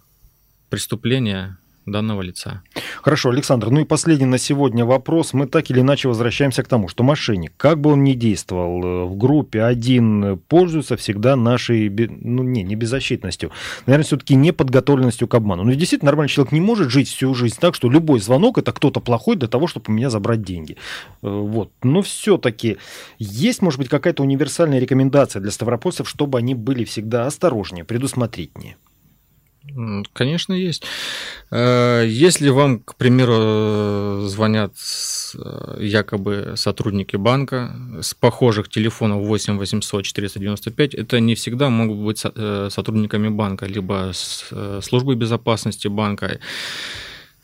преступления 0.70 1.58
данного 1.86 2.22
лица. 2.22 2.62
Хорошо, 3.02 3.30
Александр, 3.30 3.70
ну 3.70 3.82
и 3.82 3.86
последний 3.86 4.26
на 4.26 4.38
сегодня 4.38 4.86
вопрос. 4.86 5.34
Мы 5.34 5.48
так 5.48 5.70
или 5.72 5.80
иначе 5.82 6.08
возвращаемся 6.08 6.63
к 6.63 6.67
тому, 6.67 6.88
что 6.88 7.04
мошенник, 7.04 7.54
как 7.58 7.80
бы 7.80 7.91
он 7.91 8.04
ни 8.04 8.13
действовал, 8.13 8.84
э, 8.84 9.06
в 9.06 9.17
группе 9.17 9.63
один 9.63 10.38
пользуется 10.48 10.96
всегда 10.98 11.36
нашей, 11.36 11.89
ну 11.89 12.44
не, 12.44 12.63
не 12.63 12.76
беззащитностью, 12.76 13.52
наверное, 13.86 14.06
все-таки 14.06 14.36
неподготовленностью 14.36 15.28
к 15.28 15.36
обману. 15.36 15.63
Но 15.63 15.74
действительно, 15.74 16.12
нормальный 16.12 16.30
человек 16.30 16.52
не 16.52 16.62
может 16.62 16.89
жить 16.91 17.08
всю 17.08 17.34
жизнь 17.34 17.58
так, 17.60 17.76
что 17.76 17.89
любой 17.89 18.20
звонок 18.20 18.58
это 18.58 18.72
кто-то 18.72 19.00
плохой 19.00 19.36
для 19.36 19.48
того, 19.48 19.67
чтобы 19.67 19.86
у 19.89 19.91
меня 19.91 20.10
забрать 20.10 20.44
деньги. 20.44 20.78
Э, 21.22 21.30
вот. 21.30 21.72
Но 21.82 22.02
все-таки 22.02 22.78
есть, 23.17 23.62
может 23.62 23.80
быть, 23.80 23.89
какая-то 23.89 24.24
универсальная 24.24 24.80
рекомендация 24.80 25.41
для 25.41 25.52
ставропольцев, 25.52 26.08
чтобы 26.08 26.38
они 26.38 26.54
были 26.54 26.84
всегда 26.84 27.26
осторожнее, 27.26 27.84
предусмотрительнее? 27.84 28.78
Конечно, 30.13 30.54
есть. 30.54 30.84
Э, 31.52 32.04
если 32.08 32.50
вам, 32.50 32.80
к 32.80 32.95
примеру, 32.95 34.28
звонят 34.28 34.74
э, 35.36 35.78
якобы 35.80 36.54
сотрудники 36.56 37.15
банка 37.15 37.76
с 38.02 38.13
похожих 38.15 38.69
телефонов 38.69 39.21
8 39.21 39.58
800 39.58 40.04
495, 40.04 40.95
это 40.95 41.19
не 41.19 41.36
всегда 41.36 41.69
могут 41.69 41.97
быть 41.97 42.24
э, 42.24 42.69
сотрудниками 42.71 43.30
банка, 43.30 43.67
либо 43.67 44.12
службы 44.82 45.15
безопасности 45.15 45.88
банка. 45.88 46.39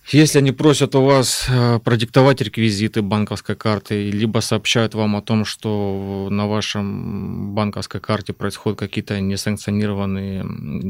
Если 0.09 0.37
они 0.37 0.53
просят 0.53 0.95
у 0.95 1.01
вас 1.01 1.47
э, 1.49 1.79
продиктовать 1.83 2.39
реквизиты 2.39 3.01
банковской 3.01 3.57
карты, 3.57 4.09
либо 4.09 4.39
сообщают 4.39 4.95
вам 4.95 5.17
о 5.17 5.21
том, 5.21 5.43
что 5.43 6.29
на 6.31 6.47
вашем 6.47 7.53
банковской 7.53 7.99
карте 7.99 8.31
происходят 8.31 8.79
какие-то 8.79 9.19
несанкционированные 9.19 10.45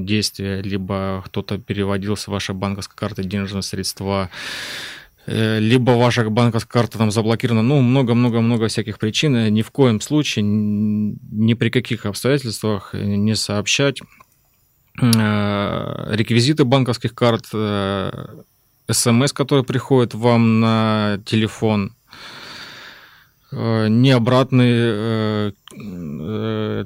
действия, 0.05 0.61
либо 0.61 1.23
кто-то 1.25 1.57
переводил 1.57 2.15
с 2.15 2.27
вашей 2.27 2.53
банковской 2.53 2.95
карты 2.95 3.23
денежные 3.23 3.63
средства, 3.63 4.29
э, 5.25 5.57
либо 5.57 5.91
ваша 5.91 6.29
банковская 6.29 6.73
карта 6.73 6.99
там 6.99 7.09
заблокирована, 7.09 7.63
ну, 7.63 7.81
много-много-много 7.81 8.67
всяких 8.67 8.99
причин. 8.99 9.51
Ни 9.51 9.63
в 9.63 9.71
коем 9.71 9.99
случае, 9.99 10.43
ни 10.43 11.55
при 11.55 11.71
каких 11.71 12.05
обстоятельствах 12.05 12.93
не 12.93 13.33
сообщать 13.33 13.99
э, 15.01 16.05
реквизиты 16.11 16.65
банковских 16.65 17.15
карт, 17.15 17.47
смс, 18.89 19.33
которые 19.33 19.63
приходят 19.65 20.13
вам 20.13 20.59
на 20.59 21.19
телефон, 21.25 21.93
не 23.51 24.11
обратные 24.11 25.07
Э, 25.49 25.51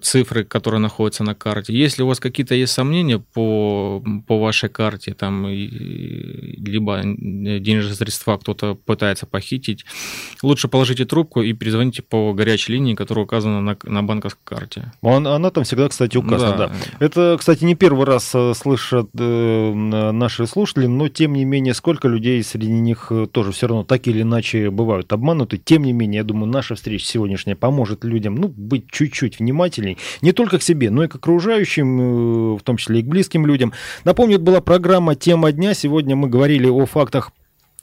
цифры, 0.02 0.44
которые 0.44 0.80
находятся 0.80 1.24
на 1.24 1.36
карте. 1.36 1.74
Если 1.74 2.04
у 2.04 2.08
вас 2.08 2.20
какие-то 2.20 2.56
есть 2.56 2.74
сомнения 2.74 3.20
по, 3.20 4.04
по 4.28 4.40
вашей 4.40 4.70
карте, 4.70 5.14
там, 5.14 5.48
либо 5.48 7.02
денежные 7.04 7.96
средства 7.96 8.38
кто-то 8.38 8.76
пытается 8.76 9.26
похитить, 9.26 9.86
лучше 10.44 10.68
положите 10.68 11.06
трубку 11.06 11.42
и 11.42 11.54
перезвоните 11.54 12.02
по 12.02 12.34
горячей 12.34 12.74
линии, 12.74 12.96
которая 12.96 13.26
указана 13.26 13.62
на, 13.62 13.78
на 13.84 14.04
банковской 14.04 14.42
карте. 14.44 14.92
Она, 15.02 15.36
она 15.36 15.50
там 15.52 15.64
всегда, 15.64 15.90
кстати, 15.90 16.18
указана, 16.18 16.58
да. 16.58 16.68
да. 16.68 16.76
Это, 17.00 17.36
кстати, 17.40 17.64
не 17.64 17.76
первый 17.76 18.06
раз 18.06 18.32
э, 18.34 18.54
слышат 18.56 19.10
э, 19.18 19.74
наши 19.74 20.48
слушатели, 20.48 20.86
но, 20.86 21.08
тем 21.10 21.34
не 21.34 21.46
менее, 21.46 21.74
сколько 21.74 22.08
людей 22.08 22.44
среди 22.44 22.72
них 22.72 23.12
тоже 23.32 23.52
все 23.52 23.68
равно 23.68 23.84
так 23.84 24.08
или 24.08 24.22
иначе 24.22 24.70
бывают 24.70 25.12
обмануты. 25.14 25.58
Тем 25.58 25.84
не 25.84 25.94
менее, 25.94 26.20
я 26.20 26.24
думаю, 26.24 26.52
наша 26.52 26.76
встреча 26.76 27.06
сегодняшняя 27.06 27.56
поможет 27.56 28.04
людям, 28.04 28.36
ну, 28.36 28.48
быть 28.48 28.81
чуть-чуть 28.90 29.40
внимательней, 29.40 29.98
не 30.22 30.32
только 30.32 30.60
к 30.60 30.64
себе, 30.64 30.90
но 30.90 31.04
и 31.04 31.08
к 31.08 31.16
окружающим, 31.16 32.56
э, 32.56 32.58
в 32.58 32.64
том 32.64 32.78
числе 32.78 33.00
и 33.00 33.04
к 33.04 33.08
близким 33.08 33.46
людям. 33.46 33.74
Напомню, 34.04 34.36
это 34.36 34.44
была 34.44 34.62
программа 34.62 35.16
«Тема 35.16 35.52
дня». 35.52 35.74
Сегодня 35.74 36.16
мы 36.16 36.30
говорили 36.30 36.68
о 36.68 36.86
фактах 36.86 37.32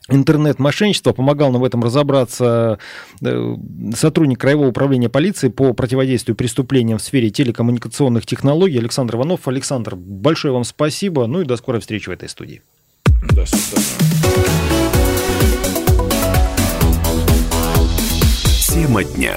интернет-мошенничества. 0.08 1.12
Помогал 1.12 1.52
нам 1.52 1.60
в 1.60 1.64
этом 1.64 1.82
разобраться 1.82 2.78
э, 3.20 3.56
сотрудник 3.94 4.40
Краевого 4.40 4.68
управления 4.68 5.08
полиции 5.08 5.48
по 5.48 5.72
противодействию 5.74 6.34
преступлениям 6.34 6.98
в 6.98 7.02
сфере 7.02 7.30
телекоммуникационных 7.30 8.26
технологий 8.26 8.78
Александр 8.78 9.16
Иванов. 9.16 9.46
Александр, 9.46 9.96
большое 9.96 10.54
вам 10.54 10.64
спасибо. 10.64 11.26
Ну 11.26 11.42
и 11.42 11.44
до 11.44 11.56
скорой 11.56 11.80
встречи 11.80 12.08
в 12.08 12.12
этой 12.12 12.28
студии. 12.28 12.62
До 13.32 13.44
свидания. 13.46 13.84
Тема 18.78 19.04
дня. 19.04 19.36